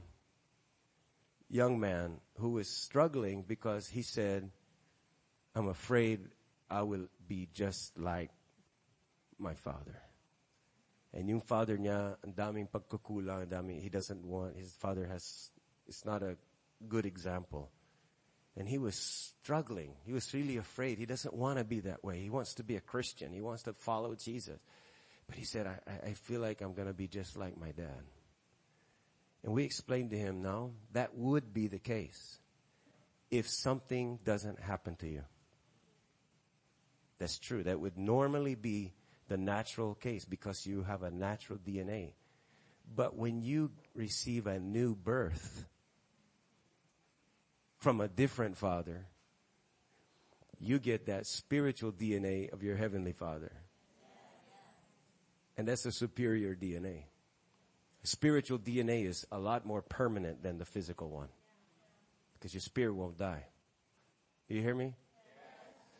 young 1.52 1.78
man 1.78 2.16
who 2.38 2.52
was 2.52 2.66
struggling 2.66 3.44
because 3.46 3.86
he 3.86 4.00
said, 4.00 4.50
I'm 5.54 5.68
afraid 5.68 6.20
I 6.70 6.82
will 6.82 7.08
be 7.28 7.46
just 7.52 7.98
like 7.98 8.30
my 9.38 9.52
father. 9.54 10.00
And 11.12 11.28
yung 11.28 11.42
father 11.42 11.76
niya, 11.76 12.16
ang 12.24 12.32
daming 12.32 12.68
pagkukulang, 12.72 13.44
ang 13.44 13.52
daming, 13.52 13.82
he 13.82 13.90
doesn't 13.90 14.24
want, 14.24 14.56
his 14.56 14.72
father 14.72 15.04
has, 15.04 15.50
it's 15.86 16.06
not 16.06 16.22
a 16.22 16.38
good 16.88 17.04
example. 17.04 17.70
And 18.56 18.66
he 18.66 18.78
was 18.78 18.96
struggling. 18.96 19.92
He 20.04 20.12
was 20.12 20.32
really 20.32 20.56
afraid. 20.56 20.98
He 20.98 21.06
doesn't 21.06 21.34
want 21.34 21.58
to 21.58 21.64
be 21.64 21.80
that 21.80 22.02
way. 22.02 22.20
He 22.20 22.30
wants 22.30 22.54
to 22.54 22.64
be 22.64 22.76
a 22.76 22.80
Christian. 22.80 23.32
He 23.32 23.42
wants 23.42 23.64
to 23.64 23.74
follow 23.74 24.14
Jesus. 24.14 24.58
But 25.28 25.36
he 25.36 25.44
said, 25.44 25.66
I, 25.66 26.08
I 26.08 26.12
feel 26.14 26.40
like 26.40 26.62
I'm 26.62 26.72
going 26.72 26.88
to 26.88 26.94
be 26.94 27.08
just 27.08 27.36
like 27.36 27.60
my 27.60 27.72
dad. 27.72 28.08
And 29.44 29.52
we 29.52 29.64
explained 29.64 30.10
to 30.10 30.18
him, 30.18 30.42
no, 30.42 30.74
that 30.92 31.16
would 31.16 31.52
be 31.52 31.66
the 31.66 31.78
case 31.78 32.38
if 33.30 33.48
something 33.48 34.18
doesn't 34.24 34.60
happen 34.60 34.94
to 34.96 35.08
you. 35.08 35.22
That's 37.18 37.38
true. 37.38 37.62
That 37.62 37.80
would 37.80 37.96
normally 37.96 38.54
be 38.54 38.92
the 39.28 39.36
natural 39.36 39.94
case 39.94 40.24
because 40.24 40.66
you 40.66 40.82
have 40.82 41.02
a 41.02 41.10
natural 41.10 41.58
DNA. 41.58 42.12
But 42.94 43.16
when 43.16 43.42
you 43.42 43.70
receive 43.94 44.46
a 44.46 44.58
new 44.58 44.94
birth 44.94 45.64
from 47.78 48.00
a 48.00 48.08
different 48.08 48.56
father, 48.56 49.06
you 50.60 50.78
get 50.78 51.06
that 51.06 51.26
spiritual 51.26 51.92
DNA 51.92 52.52
of 52.52 52.62
your 52.62 52.76
heavenly 52.76 53.12
father. 53.12 53.52
And 55.56 55.66
that's 55.66 55.86
a 55.86 55.92
superior 55.92 56.54
DNA. 56.54 57.04
Spiritual 58.04 58.58
DNA 58.58 59.06
is 59.06 59.26
a 59.30 59.38
lot 59.38 59.64
more 59.64 59.82
permanent 59.82 60.42
than 60.42 60.58
the 60.58 60.64
physical 60.64 61.08
one. 61.08 61.28
Because 62.34 62.52
your 62.52 62.60
spirit 62.60 62.94
won't 62.94 63.16
die. 63.16 63.44
You 64.48 64.60
hear 64.60 64.74
me? 64.74 64.94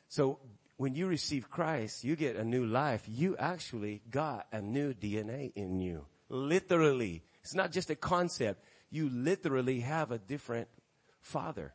So 0.09 0.41
when 0.77 0.95
you 0.95 1.07
receive 1.07 1.49
Christ, 1.49 2.03
you 2.03 2.17
get 2.17 2.37
a 2.37 2.45
new 2.45 2.67
life. 2.67 3.05
You 3.07 3.37
actually 3.39 4.03
got 4.11 4.47
a 4.51 4.61
new 4.61 4.95
DNA 4.95 5.53
in 5.55 5.81
you. 5.81 6.07
Literally. 6.29 7.23
It's 7.43 7.55
not 7.55 7.71
just 7.71 7.91
a 7.91 7.95
concept. 7.95 8.65
You 8.91 9.09
literally 9.09 9.81
have 9.81 10.11
a 10.11 10.19
different 10.19 10.69
father. 11.21 11.73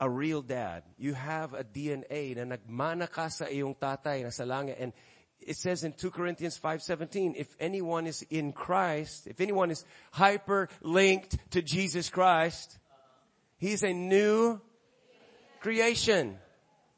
A 0.00 0.10
real 0.10 0.42
dad. 0.42 0.82
You 0.98 1.14
have 1.14 1.54
a 1.54 1.64
DNA 1.64 2.36
na 2.36 2.56
nagmana 2.56 3.10
ka 3.10 3.28
sa 3.28 3.46
iyong 3.46 3.78
tatay 3.78 4.22
na 4.22 4.30
sa 4.30 4.44
langit. 4.44 4.76
And 4.78 4.92
it 5.46 5.56
says 5.56 5.84
in 5.84 5.92
2 5.92 6.10
Corinthians 6.10 6.58
5:17, 6.58 7.34
if 7.36 7.54
anyone 7.60 8.06
is 8.06 8.22
in 8.30 8.52
Christ, 8.52 9.26
if 9.26 9.40
anyone 9.40 9.70
is 9.70 9.84
hyper 10.12 10.68
linked 10.82 11.36
to 11.50 11.62
Jesus 11.62 12.08
Christ, 12.10 12.78
he's 13.58 13.82
a 13.82 13.92
new 13.92 14.60
creation. 15.60 16.38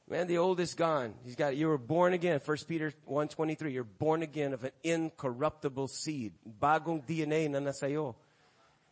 Man, 0.09 0.29
the 0.29 0.39
old 0.39 0.61
is 0.61 0.75
gone. 0.75 1.15
He's 1.25 1.35
got, 1.35 1.57
you 1.57 1.67
were 1.67 1.79
born 1.79 2.13
again. 2.13 2.41
1 2.45 2.57
Peter 2.69 2.93
1.23, 3.11 3.73
you're 3.73 3.83
born 3.83 4.23
again 4.23 4.53
of 4.53 4.63
an 4.63 4.71
incorruptible 4.85 5.89
seed. 5.89 6.33
Bagong 6.63 7.05
DNA 7.05 7.51
na 7.51 7.59
nasayo. 7.59 8.15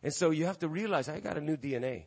And 0.03 0.13
so 0.13 0.31
you 0.31 0.45
have 0.45 0.59
to 0.59 0.67
realize, 0.67 1.07
I 1.07 1.21
got 1.21 1.37
a 1.37 1.41
new 1.41 1.55
DNA. 1.55 2.03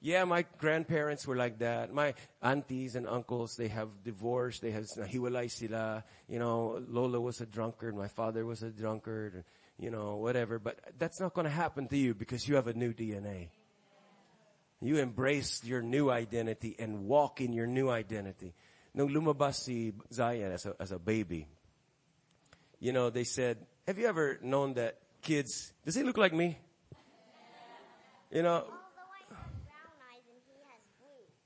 Yeah, 0.00 0.24
my 0.24 0.44
grandparents 0.58 1.26
were 1.26 1.34
like 1.34 1.58
that. 1.58 1.92
My 1.92 2.14
aunties 2.40 2.94
and 2.94 3.06
uncles, 3.06 3.56
they 3.56 3.68
have 3.68 3.88
divorced. 4.04 4.62
They 4.62 4.70
have 4.70 4.84
nahiwalay 4.96 5.50
sila. 5.50 6.04
You 6.28 6.38
know, 6.38 6.80
Lola 6.88 7.20
was 7.20 7.40
a 7.40 7.46
drunkard. 7.46 7.96
My 7.96 8.06
father 8.08 8.46
was 8.46 8.62
a 8.62 8.70
drunkard. 8.70 9.44
You 9.76 9.90
know, 9.90 10.16
whatever. 10.16 10.58
But 10.58 10.78
that's 10.98 11.20
not 11.20 11.34
going 11.34 11.46
to 11.46 11.50
happen 11.50 11.88
to 11.88 11.96
you 11.96 12.14
because 12.14 12.46
you 12.46 12.54
have 12.54 12.68
a 12.68 12.74
new 12.74 12.92
DNA. 12.92 13.48
You 14.80 14.98
embrace 14.98 15.64
your 15.64 15.82
new 15.82 16.10
identity 16.10 16.76
and 16.78 17.06
walk 17.06 17.40
in 17.40 17.52
your 17.52 17.66
new 17.66 17.90
identity. 17.90 18.54
Nung 18.94 19.08
lumabas 19.10 19.54
si 19.54 19.92
Zion 20.12 20.52
as 20.52 20.66
a, 20.66 20.74
as 20.78 20.92
a 20.92 20.98
baby, 20.98 21.48
you 22.78 22.92
know, 22.92 23.10
they 23.10 23.24
said, 23.24 23.58
have 23.86 23.98
you 23.98 24.06
ever 24.06 24.38
known 24.42 24.74
that 24.74 24.98
kids, 25.20 25.72
does 25.84 25.96
he 25.96 26.04
look 26.04 26.16
like 26.16 26.32
me? 26.32 26.58
You 28.30 28.42
know, 28.42 28.64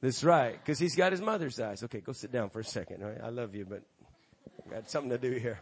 that's 0.03 0.25
right, 0.25 0.53
because 0.53 0.81
he's 0.81 0.97
got 0.97 1.12
his 1.12 1.21
mother's 1.21 1.61
eyes. 1.61 1.85
Okay, 1.85 2.01
go 2.01 2.12
sit 2.12 2.33
down 2.33 2.51
for 2.51 2.59
a 2.59 2.65
second. 2.65 3.05
I 3.23 3.29
love 3.29 3.55
you, 3.55 3.65
but 3.65 3.83
I 4.67 4.75
got 4.75 4.91
something 4.91 5.11
to 5.11 5.19
do 5.19 5.31
here. 5.31 5.61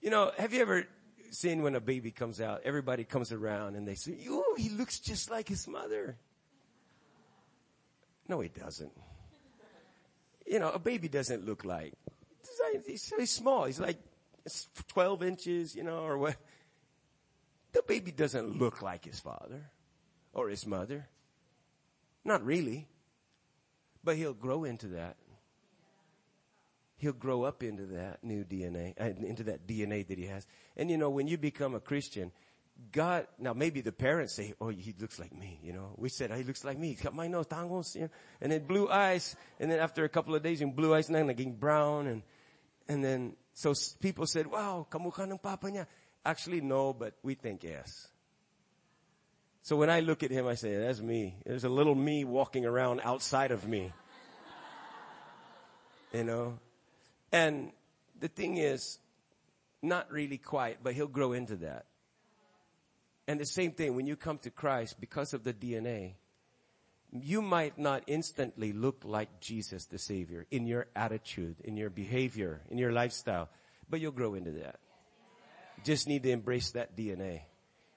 You 0.00 0.10
know, 0.10 0.32
have 0.36 0.52
you 0.52 0.60
ever 0.60 0.84
seen 1.30 1.62
when 1.62 1.76
a 1.76 1.80
baby 1.80 2.10
comes 2.10 2.40
out? 2.40 2.62
Everybody 2.64 3.04
comes 3.04 3.30
around 3.30 3.76
and 3.76 3.86
they 3.86 3.94
say, 3.94 4.18
"Oh, 4.28 4.56
he 4.58 4.70
looks 4.70 4.98
just 4.98 5.30
like 5.30 5.48
his 5.48 5.68
mother." 5.68 6.16
No, 8.26 8.40
he 8.40 8.48
doesn't. 8.48 8.92
You 10.44 10.58
know, 10.58 10.70
a 10.70 10.80
baby 10.80 11.08
doesn't 11.08 11.46
look 11.46 11.64
like. 11.64 11.94
He's, 12.84 13.12
he's 13.16 13.30
small. 13.30 13.66
He's 13.66 13.78
like 13.78 13.98
12 14.88 15.22
inches, 15.22 15.76
you 15.76 15.84
know, 15.84 16.00
or 16.00 16.18
what. 16.18 16.36
The 17.72 17.82
baby 17.86 18.10
doesn't 18.10 18.58
look 18.58 18.82
like 18.82 19.04
his 19.04 19.20
father 19.20 19.70
or 20.34 20.48
his 20.48 20.66
mother. 20.66 21.08
Not 22.24 22.44
really. 22.44 22.88
But 24.04 24.16
he'll 24.16 24.34
grow 24.34 24.64
into 24.64 24.88
that. 24.88 25.16
He'll 26.96 27.12
grow 27.12 27.42
up 27.42 27.62
into 27.62 27.86
that 27.86 28.22
new 28.22 28.44
DNA, 28.44 28.94
uh, 29.00 29.26
into 29.26 29.44
that 29.44 29.66
DNA 29.66 30.06
that 30.06 30.18
he 30.18 30.26
has. 30.26 30.46
And 30.76 30.90
you 30.90 30.96
know, 30.96 31.10
when 31.10 31.26
you 31.26 31.36
become 31.36 31.74
a 31.74 31.80
Christian, 31.80 32.30
God, 32.90 33.26
now 33.38 33.52
maybe 33.54 33.80
the 33.80 33.92
parents 33.92 34.34
say, 34.34 34.54
oh, 34.60 34.68
he 34.68 34.94
looks 34.98 35.18
like 35.18 35.32
me, 35.32 35.58
you 35.62 35.72
know. 35.72 35.94
We 35.96 36.08
said, 36.08 36.30
oh, 36.30 36.36
he 36.36 36.44
looks 36.44 36.64
like 36.64 36.78
me. 36.78 36.88
He's 36.88 37.02
got 37.02 37.14
my 37.14 37.26
nose, 37.26 37.46
tangos, 37.46 37.94
you 37.94 38.02
know. 38.02 38.08
And 38.40 38.52
then 38.52 38.66
blue 38.66 38.88
eyes. 38.88 39.36
And 39.58 39.70
then 39.70 39.80
after 39.80 40.04
a 40.04 40.08
couple 40.08 40.34
of 40.34 40.42
days, 40.42 40.60
yung 40.60 40.72
blue 40.72 40.94
eyes 40.94 41.10
na 41.10 41.18
naging 41.18 41.58
brown. 41.58 42.06
And, 42.06 42.22
and 42.88 43.04
then, 43.04 43.36
so 43.52 43.74
people 44.00 44.26
said, 44.26 44.46
wow, 44.46 44.86
kamukha 44.90 45.30
ng 45.30 45.38
papa 45.38 45.66
niya. 45.68 45.86
Actually, 46.24 46.60
no, 46.60 46.92
but 46.92 47.14
we 47.22 47.34
think 47.34 47.64
yes. 47.64 48.11
So 49.62 49.76
when 49.76 49.90
I 49.90 50.00
look 50.00 50.24
at 50.24 50.32
him, 50.32 50.46
I 50.48 50.54
say, 50.54 50.76
that's 50.76 51.00
me. 51.00 51.36
There's 51.46 51.62
a 51.62 51.68
little 51.68 51.94
me 51.94 52.24
walking 52.24 52.66
around 52.66 53.00
outside 53.04 53.50
of 53.50 53.66
me. 53.66 53.92
You 56.12 56.24
know? 56.24 56.58
And 57.32 57.72
the 58.20 58.28
thing 58.28 58.58
is, 58.58 58.98
not 59.80 60.12
really 60.12 60.36
quite, 60.36 60.78
but 60.82 60.92
he'll 60.92 61.06
grow 61.06 61.32
into 61.32 61.56
that. 61.56 61.86
And 63.26 63.40
the 63.40 63.46
same 63.46 63.70
thing, 63.70 63.96
when 63.96 64.06
you 64.06 64.14
come 64.14 64.36
to 64.40 64.50
Christ, 64.50 65.00
because 65.00 65.32
of 65.32 65.42
the 65.42 65.54
DNA, 65.54 66.16
you 67.12 67.40
might 67.40 67.78
not 67.78 68.02
instantly 68.06 68.74
look 68.74 69.04
like 69.06 69.40
Jesus 69.40 69.86
the 69.86 69.98
Savior 69.98 70.46
in 70.50 70.66
your 70.66 70.86
attitude, 70.94 71.56
in 71.64 71.78
your 71.78 71.88
behavior, 71.88 72.60
in 72.68 72.76
your 72.76 72.92
lifestyle, 72.92 73.48
but 73.88 73.98
you'll 73.98 74.12
grow 74.12 74.34
into 74.34 74.50
that. 74.50 74.80
Just 75.82 76.06
need 76.08 76.24
to 76.24 76.30
embrace 76.30 76.72
that 76.72 76.94
DNA 76.94 77.44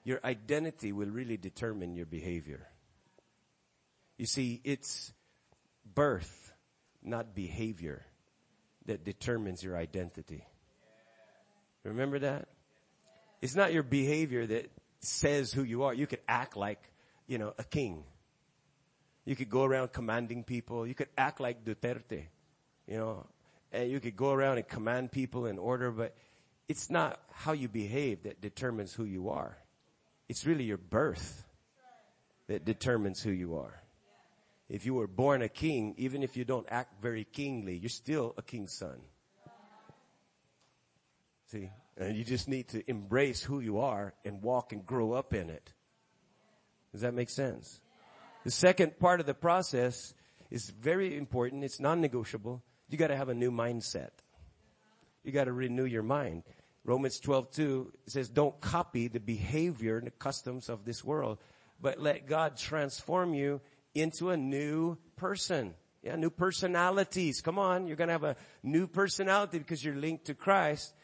your 0.06 0.20
identity 0.22 0.92
will 0.92 1.08
really 1.08 1.36
determine 1.36 1.96
your 1.96 2.06
behavior. 2.06 2.64
You 4.16 4.26
see, 4.26 4.60
it's 4.62 5.12
birth, 5.84 6.52
not 7.02 7.34
behavior, 7.34 8.06
that 8.84 9.04
determines 9.04 9.64
your 9.64 9.76
identity. 9.76 10.44
Remember 11.82 12.20
that? 12.20 12.46
It's 13.42 13.56
not 13.56 13.72
your 13.72 13.82
behavior 13.82 14.46
that 14.46 14.70
says 15.00 15.52
who 15.52 15.64
you 15.64 15.82
are. 15.82 15.92
You 15.92 16.06
could 16.06 16.22
act 16.28 16.56
like, 16.56 16.80
you 17.26 17.38
know, 17.38 17.52
a 17.58 17.64
king. 17.64 18.04
You 19.24 19.34
could 19.34 19.50
go 19.50 19.64
around 19.64 19.92
commanding 19.92 20.44
people. 20.44 20.86
You 20.86 20.94
could 20.94 21.10
act 21.18 21.40
like 21.40 21.64
Duterte, 21.64 22.26
you 22.86 22.96
know, 22.96 23.26
and 23.72 23.90
you 23.90 23.98
could 23.98 24.14
go 24.14 24.30
around 24.30 24.58
and 24.58 24.68
command 24.68 25.10
people 25.10 25.46
in 25.46 25.58
order, 25.58 25.90
but 25.90 26.14
it's 26.68 26.90
not 26.90 27.20
how 27.32 27.50
you 27.50 27.68
behave 27.68 28.22
that 28.22 28.40
determines 28.40 28.92
who 28.94 29.02
you 29.02 29.30
are. 29.30 29.58
It's 30.28 30.44
really 30.44 30.64
your 30.64 30.78
birth 30.78 31.44
that 32.48 32.64
determines 32.64 33.22
who 33.22 33.30
you 33.30 33.56
are. 33.56 33.82
If 34.68 34.84
you 34.84 34.94
were 34.94 35.06
born 35.06 35.42
a 35.42 35.48
king, 35.48 35.94
even 35.96 36.22
if 36.22 36.36
you 36.36 36.44
don't 36.44 36.66
act 36.68 37.00
very 37.00 37.24
kingly, 37.24 37.76
you're 37.76 37.88
still 37.88 38.34
a 38.36 38.42
king's 38.42 38.72
son. 38.72 39.00
See? 41.46 41.70
And 41.96 42.16
you 42.16 42.24
just 42.24 42.48
need 42.48 42.68
to 42.68 42.88
embrace 42.90 43.42
who 43.42 43.60
you 43.60 43.78
are 43.78 44.12
and 44.24 44.42
walk 44.42 44.72
and 44.72 44.84
grow 44.84 45.12
up 45.12 45.32
in 45.32 45.50
it. 45.50 45.72
Does 46.92 47.02
that 47.02 47.14
make 47.14 47.30
sense? 47.30 47.80
The 48.44 48.50
second 48.50 48.98
part 48.98 49.20
of 49.20 49.26
the 49.26 49.34
process 49.34 50.14
is 50.50 50.70
very 50.70 51.16
important. 51.16 51.64
It's 51.64 51.80
non-negotiable. 51.80 52.62
You 52.88 52.98
gotta 52.98 53.16
have 53.16 53.28
a 53.28 53.34
new 53.34 53.50
mindset. 53.50 54.10
You 55.22 55.32
gotta 55.32 55.52
renew 55.52 55.84
your 55.84 56.02
mind. 56.02 56.42
Romans 56.86 57.20
12:2 57.20 57.90
says, 58.06 58.28
don't 58.28 58.60
copy 58.60 59.08
the 59.08 59.18
behavior 59.18 59.98
and 59.98 60.06
the 60.06 60.12
customs 60.12 60.68
of 60.68 60.84
this 60.84 61.02
world, 61.02 61.38
but 61.82 62.00
let 62.00 62.28
God 62.28 62.56
transform 62.56 63.34
you 63.34 63.60
into 63.92 64.30
a 64.30 64.36
new 64.36 64.96
person. 65.16 65.74
Yeah, 66.02 66.14
new 66.14 66.30
personalities. 66.30 67.40
Come 67.40 67.58
on, 67.58 67.88
you're 67.88 67.96
gonna 67.96 68.12
have 68.12 68.22
a 68.22 68.36
new 68.62 68.86
personality 68.86 69.58
because 69.58 69.84
you're 69.84 69.96
linked 69.96 70.26
to 70.26 70.34
Christ 70.34 70.94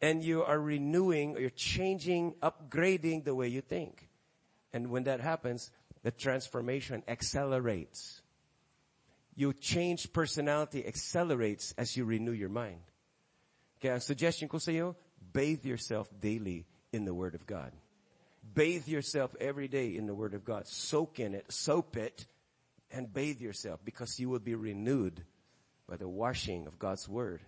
and 0.00 0.22
you 0.22 0.44
are 0.44 0.60
renewing, 0.60 1.36
you're 1.36 1.50
changing, 1.50 2.34
upgrading 2.40 3.24
the 3.24 3.34
way 3.34 3.48
you 3.48 3.62
think. 3.62 4.08
And 4.72 4.90
when 4.90 5.04
that 5.04 5.20
happens, 5.20 5.72
the 6.04 6.12
transformation 6.12 7.02
accelerates. 7.08 8.22
You 9.34 9.52
change 9.52 10.12
personality 10.12 10.86
accelerates 10.86 11.74
as 11.76 11.96
you 11.96 12.04
renew 12.04 12.32
your 12.32 12.48
mind. 12.48 12.82
Ang 13.82 13.98
suggestion 13.98 14.46
ko 14.46 14.58
sa 14.62 14.70
iyo, 14.70 14.94
bathe 15.32 15.64
yourself 15.64 16.08
daily 16.20 16.66
in 16.92 17.04
the 17.04 17.14
Word 17.14 17.34
of 17.34 17.46
God. 17.46 17.72
Bathe 18.54 18.88
yourself 18.88 19.34
every 19.40 19.68
day 19.68 19.96
in 19.96 20.06
the 20.06 20.14
Word 20.14 20.34
of 20.34 20.44
God. 20.44 20.66
Soak 20.66 21.20
in 21.20 21.34
it, 21.34 21.50
soap 21.52 21.96
it, 21.96 22.26
and 22.90 23.12
bathe 23.12 23.40
yourself 23.40 23.80
because 23.84 24.20
you 24.20 24.28
will 24.28 24.40
be 24.40 24.54
renewed 24.54 25.24
by 25.88 25.96
the 25.96 26.08
washing 26.08 26.66
of 26.66 26.78
God's 26.78 27.08
word. 27.08 27.40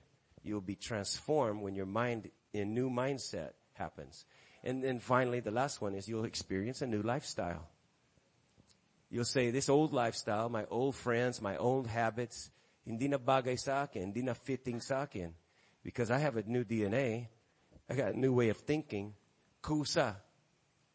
You 0.43 0.55
will 0.55 0.61
be 0.61 0.75
transformed 0.75 1.63
when 1.63 1.75
your 1.75 1.87
mind, 1.87 2.31
a 2.53 2.65
new 2.65 2.91
mindset 2.91 3.53
happens. 3.75 4.25
And 4.63 4.83
then 4.83 4.99
finally, 4.99 5.41
the 5.41 5.51
last 5.51 5.81
one 5.81 5.95
is 5.95 6.09
you'll 6.09 6.25
experience 6.25 6.83
a 6.83 6.87
new 6.87 7.03
lifestyle. 7.03 7.69
You'll 9.11 9.25
say, 9.25 9.51
this 9.51 9.69
old 9.69 9.93
lifestyle, 9.93 10.49
my 10.49 10.65
old 10.71 10.97
friends, 10.97 11.41
my 11.41 11.57
old 11.57 11.87
habits, 11.87 12.51
hindi 12.85 13.09
na 13.09 13.19
bagay 13.19 13.59
sa 13.59 13.85
akin, 13.85 14.03
hindi 14.13 14.23
na 14.23 14.35
fitting 14.35 14.81
sa 14.81 15.03
akin. 15.03 15.33
Because 15.83 16.11
I 16.11 16.19
have 16.19 16.37
a 16.37 16.43
new 16.43 16.65
DNA. 16.65 17.29
I 17.89 17.95
got 17.95 18.15
a 18.15 18.19
new 18.19 18.33
way 18.33 18.49
of 18.49 18.59
thinking. 18.59 19.15
Kusa. 19.63 20.17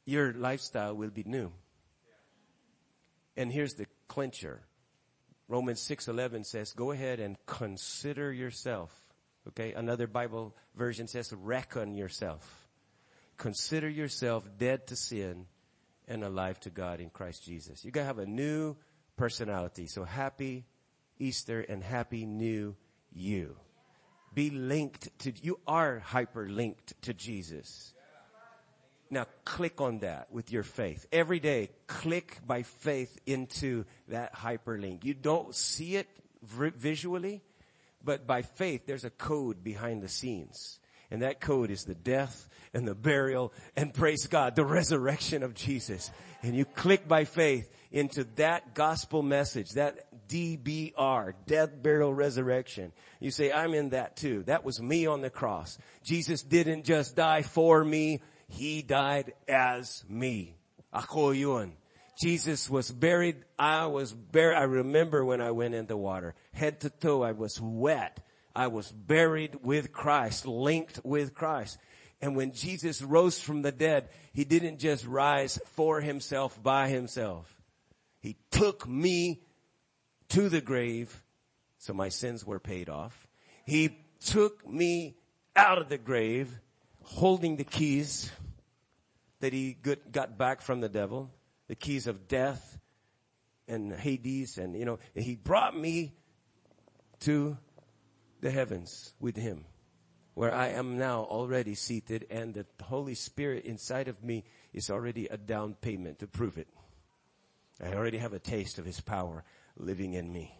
Your 0.06 0.34
lifestyle 0.34 0.96
will 0.96 1.12
be 1.12 1.24
new. 1.24 1.52
And 3.38 3.52
here's 3.52 3.76
the 3.76 3.86
clincher. 4.08 4.64
Romans 5.48 5.82
6:11 5.82 6.44
says, 6.44 6.74
"Go 6.74 6.92
ahead 6.92 7.20
and 7.20 7.38
consider 7.46 8.34
yourself." 8.34 9.14
Okay? 9.48 9.74
Another 9.74 10.08
Bible 10.08 10.56
version 10.76 11.08
says, 11.08 11.32
"Reckon 11.32 11.96
yourself." 11.96 12.68
Consider 13.38 13.88
yourself 13.88 14.58
dead 14.58 14.88
to 14.88 14.96
sin 14.96 15.48
and 16.08 16.24
alive 16.24 16.60
to 16.60 16.70
God 16.70 17.00
in 17.00 17.10
Christ 17.10 17.44
Jesus. 17.44 17.86
You 17.86 17.92
got 17.92 18.02
to 18.02 18.06
have 18.08 18.20
a 18.20 18.26
new 18.26 18.76
personality. 19.16 19.88
So 19.88 20.04
happy 20.04 20.66
Easter 21.18 21.62
and 21.62 21.84
happy 21.84 22.26
new 22.26 22.76
you. 23.12 23.58
Be 24.34 24.50
linked 24.50 25.18
to 25.20 25.34
you 25.42 25.60
are 25.68 26.04
hyperlinked 26.08 26.94
to 27.02 27.14
Jesus. 27.14 27.94
Now 29.12 29.26
click 29.44 29.82
on 29.82 30.00
that 30.00 30.32
with 30.32 30.52
your 30.52 30.64
faith. 30.64 31.08
Every 31.12 31.40
day, 31.40 31.70
click 31.88 32.40
by 32.46 32.62
faith 32.62 33.18
into 33.26 33.86
that 34.10 34.36
hyperlink. 34.36 35.04
You 35.04 35.16
don't 35.16 35.56
see 35.56 35.96
it 35.96 36.08
visually, 36.44 37.42
but 38.04 38.28
by 38.28 38.44
faith, 38.44 38.86
there's 38.86 39.06
a 39.06 39.10
code 39.10 39.64
behind 39.64 40.04
the 40.04 40.10
scenes. 40.10 40.80
And 41.12 41.24
that 41.24 41.42
code 41.42 41.72
is 41.72 41.86
the 41.86 41.96
death 41.96 42.48
and 42.72 42.88
the 42.88 42.94
burial 42.94 43.52
and 43.76 43.92
praise 43.92 44.28
God, 44.28 44.56
the 44.56 44.66
resurrection 44.66 45.42
of 45.42 45.56
Jesus. 45.56 46.12
And 46.44 46.56
you 46.56 46.66
click 46.66 47.08
by 47.08 47.26
faith 47.26 47.72
into 47.92 48.26
that 48.36 48.76
gospel 48.76 49.24
message, 49.24 49.72
that 49.72 50.06
DBR, 50.30 51.34
death, 51.48 51.72
burial, 51.82 52.14
resurrection. 52.14 52.94
You 53.20 53.32
say, 53.32 53.52
I'm 53.52 53.74
in 53.74 53.90
that 53.90 54.16
too. 54.16 54.44
That 54.44 54.64
was 54.64 54.82
me 54.82 55.08
on 55.08 55.22
the 55.22 55.30
cross. 55.30 55.78
Jesus 56.04 56.44
didn't 56.44 56.86
just 56.86 57.16
die 57.16 57.42
for 57.42 57.84
me. 57.84 58.22
He 58.48 58.82
died 58.84 59.34
as 59.48 60.06
me. 60.08 60.56
Ako 60.94 61.32
yun. 61.32 61.74
Jesus 62.22 62.70
was 62.70 62.92
buried. 62.92 63.38
I 63.58 63.88
was 63.88 64.14
buried. 64.14 64.56
I 64.56 64.64
remember 64.64 65.26
when 65.26 65.42
I 65.42 65.52
went 65.52 65.74
in 65.74 65.88
the 65.88 65.98
water. 65.98 66.36
Head 66.54 66.82
to 66.82 66.90
toe, 66.90 67.24
I 67.24 67.32
was 67.32 67.60
wet. 67.60 68.20
I 68.56 68.68
was 68.68 68.92
buried 68.92 69.58
with 69.64 69.92
Christ, 69.92 70.46
linked 70.46 71.00
with 71.04 71.34
Christ. 71.34 71.78
And 72.22 72.36
when 72.36 72.52
Jesus 72.52 73.02
rose 73.02 73.40
from 73.40 73.62
the 73.62 73.72
dead, 73.72 74.10
he 74.34 74.44
didn't 74.44 74.80
just 74.80 75.06
rise 75.06 75.60
for 75.68 76.02
himself 76.02 76.62
by 76.62 76.90
himself. 76.90 77.56
He 78.20 78.36
took 78.52 78.88
me 78.88 79.42
to 80.30 80.50
the 80.50 80.62
grave, 80.62 81.24
so 81.78 81.94
my 81.94 82.10
sins 82.10 82.46
were 82.46 82.60
paid 82.60 82.90
off. 82.90 83.28
He 83.66 83.98
took 84.24 84.68
me 84.68 85.18
out 85.56 85.80
of 85.80 85.90
the 85.90 85.98
grave, 85.98 86.60
holding 87.04 87.56
the 87.58 87.64
keys 87.64 88.32
that 89.40 89.54
he 89.54 89.74
got 90.12 90.38
back 90.38 90.62
from 90.62 90.82
the 90.82 90.90
devil, 90.90 91.32
the 91.68 91.76
keys 91.76 92.08
of 92.08 92.28
death 92.28 92.78
and 93.68 93.94
Hades, 93.94 94.58
and 94.58 94.76
you 94.76 94.86
know, 94.86 95.00
he 95.16 95.36
brought 95.36 95.78
me 95.78 96.14
to 97.22 97.58
the 98.42 98.52
heavens 98.52 99.14
with 99.20 99.36
him, 99.36 99.66
where 100.34 100.54
I 100.54 100.70
am 100.70 100.98
now 100.98 101.24
already 101.24 101.76
seated, 101.76 102.26
and 102.30 102.54
the 102.54 102.66
Holy 102.82 103.16
Spirit 103.16 103.66
inside 103.66 104.08
of 104.08 104.24
me 104.24 104.44
is 104.74 104.90
already 104.90 105.28
a 105.28 105.38
down 105.38 105.76
payment 105.76 106.20
to 106.20 106.28
prove 106.28 106.58
it. 106.58 106.68
I 107.82 107.94
already 107.94 108.18
have 108.18 108.34
a 108.34 108.40
taste 108.40 108.80
of 108.80 108.86
his 108.86 109.00
power 109.00 109.44
living 109.80 110.14
in 110.14 110.32
me. 110.32 110.56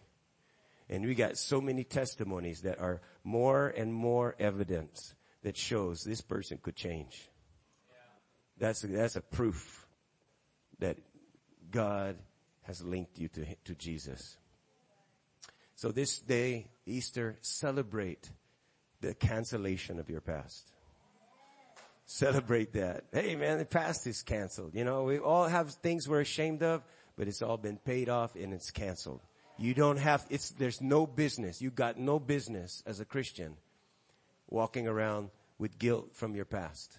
And 0.88 1.04
we 1.04 1.14
got 1.14 1.38
so 1.38 1.60
many 1.60 1.84
testimonies 1.84 2.62
that 2.62 2.80
are 2.80 3.00
more 3.22 3.68
and 3.68 3.94
more 3.94 4.34
evidence 4.38 5.14
that 5.42 5.56
shows 5.56 6.02
this 6.02 6.20
person 6.20 6.58
could 6.60 6.74
change. 6.74 7.28
That's 8.58 8.82
a, 8.84 8.88
that's 8.88 9.16
a 9.16 9.20
proof 9.20 9.86
that 10.80 10.98
God 11.70 12.16
has 12.62 12.82
linked 12.82 13.18
you 13.18 13.28
to, 13.28 13.46
to 13.64 13.74
Jesus. 13.74 14.36
So 15.76 15.92
this 15.92 16.18
day, 16.18 16.70
Easter, 16.84 17.38
celebrate 17.40 18.30
the 19.00 19.14
cancellation 19.14 19.98
of 19.98 20.10
your 20.10 20.20
past. 20.20 20.72
Celebrate 22.04 22.72
that. 22.72 23.04
Hey 23.12 23.36
man, 23.36 23.58
the 23.58 23.64
past 23.64 24.06
is 24.06 24.22
canceled. 24.22 24.74
You 24.74 24.84
know, 24.84 25.04
we 25.04 25.18
all 25.18 25.46
have 25.46 25.70
things 25.74 26.08
we're 26.08 26.20
ashamed 26.20 26.62
of, 26.62 26.82
but 27.20 27.28
it's 27.28 27.42
all 27.42 27.58
been 27.58 27.76
paid 27.76 28.08
off 28.08 28.34
and 28.34 28.54
it's 28.54 28.70
canceled. 28.70 29.20
You 29.58 29.74
don't 29.74 29.98
have, 29.98 30.24
it's, 30.30 30.52
there's 30.52 30.80
no 30.80 31.06
business. 31.06 31.60
You 31.60 31.70
got 31.70 31.98
no 31.98 32.18
business 32.18 32.82
as 32.86 32.98
a 32.98 33.04
Christian 33.04 33.58
walking 34.48 34.88
around 34.88 35.28
with 35.58 35.78
guilt 35.78 36.12
from 36.14 36.34
your 36.34 36.46
past 36.46 36.98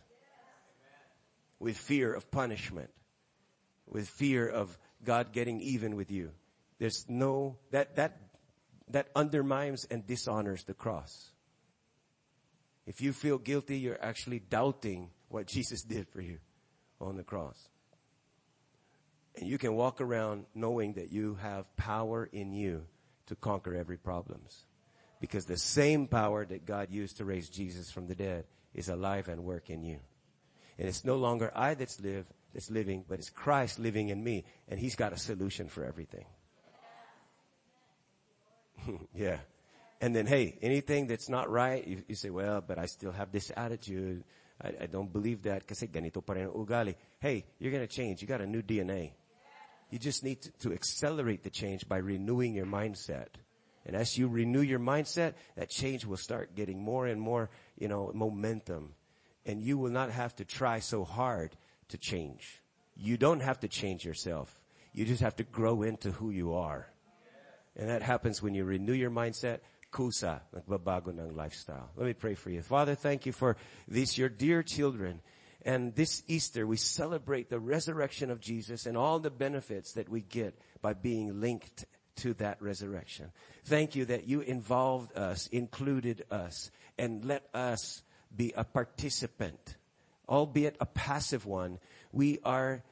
with 1.57 1.75
fear 1.75 2.13
of 2.13 2.29
punishment, 2.29 2.91
with 3.87 4.07
fear 4.07 4.47
of 4.47 4.77
God 5.03 5.33
getting 5.33 5.59
even 5.59 5.95
with 5.95 6.11
you. 6.11 6.29
There's 6.77 7.03
no, 7.09 7.57
that, 7.71 7.95
that, 7.95 8.19
that 8.89 9.07
undermines 9.15 9.87
and 9.89 10.05
dishonors 10.05 10.65
the 10.65 10.75
cross. 10.75 11.31
If 12.85 13.01
you 13.01 13.11
feel 13.11 13.39
guilty, 13.39 13.79
you're 13.79 14.03
actually 14.03 14.37
doubting 14.37 15.09
what 15.29 15.47
Jesus 15.47 15.81
did 15.81 16.07
for 16.07 16.21
you 16.21 16.37
on 16.99 17.17
the 17.17 17.23
cross. 17.23 17.70
And 19.37 19.47
you 19.47 19.57
can 19.57 19.75
walk 19.75 20.01
around 20.01 20.45
knowing 20.53 20.93
that 20.93 21.11
you 21.11 21.35
have 21.35 21.75
power 21.77 22.29
in 22.31 22.51
you 22.51 22.85
to 23.27 23.35
conquer 23.35 23.75
every 23.75 23.97
problems. 23.97 24.65
Because 25.19 25.45
the 25.45 25.57
same 25.57 26.07
power 26.07 26.45
that 26.45 26.65
God 26.65 26.89
used 26.91 27.17
to 27.17 27.25
raise 27.25 27.49
Jesus 27.49 27.91
from 27.91 28.07
the 28.07 28.15
dead 28.15 28.45
is 28.73 28.89
alive 28.89 29.27
and 29.27 29.43
work 29.43 29.69
in 29.69 29.83
you. 29.83 29.99
And 30.77 30.87
it's 30.87 31.05
no 31.05 31.15
longer 31.15 31.51
I 31.55 31.75
that's 31.75 31.99
live, 32.01 32.25
that's 32.53 32.71
living, 32.71 33.05
but 33.07 33.19
it's 33.19 33.29
Christ 33.29 33.79
living 33.79 34.09
in 34.09 34.23
me. 34.23 34.45
And 34.67 34.79
he's 34.79 34.95
got 34.95 35.13
a 35.13 35.17
solution 35.17 35.67
for 35.67 35.85
everything. 35.85 36.25
yeah. 39.13 39.37
And 40.01 40.15
then, 40.15 40.25
hey, 40.25 40.57
anything 40.61 41.07
that's 41.07 41.29
not 41.29 41.49
right, 41.49 41.85
you, 41.85 42.03
you, 42.07 42.15
say, 42.15 42.31
well, 42.31 42.61
but 42.61 42.79
I 42.79 42.87
still 42.87 43.11
have 43.11 43.31
this 43.31 43.51
attitude. 43.55 44.23
I, 44.61 44.71
I 44.81 44.85
don't 44.87 45.11
believe 45.13 45.43
that 45.43 45.67
kasi 45.67 45.87
ganito 45.87 46.23
ugali. 46.23 46.95
Hey, 47.19 47.45
you're 47.59 47.71
going 47.71 47.87
to 47.87 47.93
change. 47.93 48.21
You 48.21 48.27
got 48.27 48.41
a 48.41 48.47
new 48.47 48.63
DNA. 48.63 49.11
You 49.91 49.99
just 49.99 50.23
need 50.23 50.41
to, 50.41 50.51
to 50.63 50.73
accelerate 50.73 51.43
the 51.43 51.51
change 51.51 51.87
by 51.87 51.97
renewing 51.97 52.55
your 52.55 52.65
mindset. 52.65 53.27
And 53.85 53.95
as 53.95 54.17
you 54.17 54.27
renew 54.27 54.61
your 54.61 54.79
mindset, 54.79 55.33
that 55.55 55.69
change 55.69 56.05
will 56.05 56.17
start 56.17 56.55
getting 56.55 56.81
more 56.81 57.05
and 57.05 57.21
more, 57.21 57.51
you 57.77 57.87
know, 57.87 58.11
momentum 58.13 58.95
and 59.45 59.61
you 59.61 59.77
will 59.77 59.89
not 59.89 60.11
have 60.11 60.35
to 60.35 60.45
try 60.45 60.79
so 60.79 61.03
hard 61.03 61.55
to 61.89 61.97
change. 61.97 62.61
You 62.95 63.17
don't 63.17 63.41
have 63.41 63.59
to 63.61 63.67
change 63.67 64.05
yourself. 64.05 64.53
You 64.93 65.05
just 65.05 65.21
have 65.21 65.35
to 65.37 65.43
grow 65.43 65.83
into 65.83 66.11
who 66.11 66.29
you 66.29 66.53
are. 66.53 66.87
And 67.75 67.89
that 67.89 68.01
happens 68.01 68.41
when 68.41 68.53
you 68.53 68.65
renew 68.65 68.93
your 68.93 69.11
mindset. 69.11 69.59
Kusa, 69.91 70.41
nagbabago 70.55 71.09
ng 71.09 71.35
lifestyle. 71.35 71.89
Let 71.95 72.05
me 72.05 72.13
pray 72.13 72.35
for 72.35 72.49
you. 72.49 72.61
Father, 72.61 72.95
thank 72.95 73.25
you 73.25 73.31
for 73.31 73.57
these, 73.87 74.17
your 74.17 74.29
dear 74.29 74.63
children. 74.63 75.21
And 75.63 75.95
this 75.95 76.23
Easter, 76.27 76.65
we 76.65 76.77
celebrate 76.77 77.49
the 77.49 77.59
resurrection 77.59 78.31
of 78.31 78.39
Jesus 78.39 78.85
and 78.85 78.97
all 78.97 79.19
the 79.19 79.29
benefits 79.29 79.93
that 79.93 80.09
we 80.09 80.21
get 80.21 80.57
by 80.81 80.93
being 80.93 81.39
linked 81.39 81.85
to 82.17 82.33
that 82.35 82.61
resurrection. 82.61 83.31
Thank 83.65 83.95
you 83.95 84.05
that 84.05 84.27
you 84.27 84.41
involved 84.41 85.15
us, 85.17 85.47
included 85.47 86.25
us, 86.31 86.71
and 86.97 87.25
let 87.25 87.47
us 87.53 88.01
be 88.35 88.53
a 88.55 88.63
participant, 88.63 89.75
albeit 90.27 90.75
a 90.79 90.85
passive 90.85 91.45
one. 91.45 91.79
We 92.11 92.39
are 92.43 92.83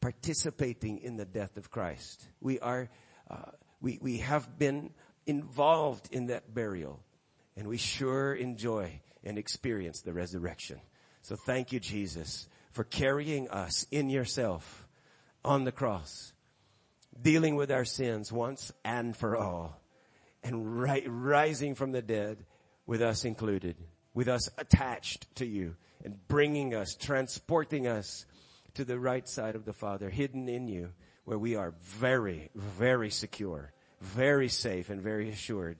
participating 0.00 0.98
in 0.98 1.16
the 1.16 1.24
death 1.24 1.56
of 1.56 1.70
Christ. 1.70 2.26
We 2.40 2.60
are, 2.60 2.88
uh, 3.30 3.50
we, 3.80 3.98
we 4.00 4.18
have 4.18 4.58
been 4.58 4.90
involved 5.26 6.08
in 6.12 6.26
that 6.26 6.54
burial 6.54 7.00
and 7.56 7.66
we 7.66 7.76
sure 7.76 8.34
enjoy 8.34 9.00
and 9.24 9.36
experience 9.36 10.00
the 10.00 10.12
resurrection. 10.12 10.80
So 11.28 11.36
thank 11.36 11.72
you, 11.72 11.78
Jesus, 11.78 12.48
for 12.70 12.84
carrying 12.84 13.50
us 13.50 13.84
in 13.90 14.08
yourself 14.08 14.88
on 15.44 15.64
the 15.64 15.72
cross, 15.72 16.32
dealing 17.20 17.54
with 17.54 17.70
our 17.70 17.84
sins 17.84 18.32
once 18.32 18.72
and 18.82 19.14
for 19.14 19.36
all, 19.36 19.78
and 20.42 20.80
ri- 20.80 21.06
rising 21.06 21.74
from 21.74 21.92
the 21.92 22.00
dead 22.00 22.46
with 22.86 23.02
us 23.02 23.26
included 23.26 23.76
with 24.14 24.26
us 24.26 24.48
attached 24.56 25.26
to 25.36 25.44
you 25.44 25.76
and 26.02 26.16
bringing 26.28 26.74
us, 26.74 26.94
transporting 26.94 27.86
us 27.86 28.24
to 28.72 28.86
the 28.86 28.98
right 28.98 29.28
side 29.28 29.54
of 29.54 29.66
the 29.66 29.74
Father, 29.74 30.08
hidden 30.08 30.48
in 30.48 30.66
you, 30.66 30.94
where 31.26 31.38
we 31.38 31.56
are 31.56 31.74
very, 31.82 32.48
very 32.54 33.10
secure, 33.10 33.70
very 34.00 34.48
safe, 34.48 34.88
and 34.88 35.02
very 35.02 35.28
assured 35.28 35.76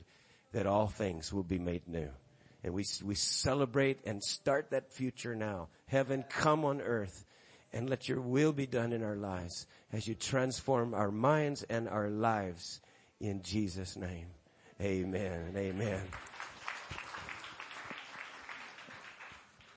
that 0.53 0.67
all 0.67 0.89
things 0.89 1.33
will 1.33 1.43
be 1.43 1.59
made 1.59 1.89
new. 1.89 2.11
And 2.65 2.75
we, 2.75 2.85
we 3.05 3.15
celebrate 3.15 4.01
and 4.05 4.23
start 4.23 4.71
that 4.71 4.93
future 4.93 5.35
now. 5.35 5.69
Heaven 5.87 6.25
come 6.29 6.65
on 6.65 6.81
earth 6.81 7.25
and 7.73 7.89
let 7.89 8.09
your 8.09 8.21
will 8.21 8.53
be 8.53 8.67
done 8.67 8.93
in 8.93 9.03
our 9.03 9.17
lives 9.17 9.67
as 9.93 10.09
you 10.09 10.15
transform 10.15 10.95
our 10.95 11.11
minds 11.11 11.63
and 11.65 11.89
our 11.89 12.09
lives 12.09 12.81
in 13.21 13.43
Jesus' 13.43 13.97
name. 13.97 14.27
Amen 14.81 15.55
amen. 15.57 16.01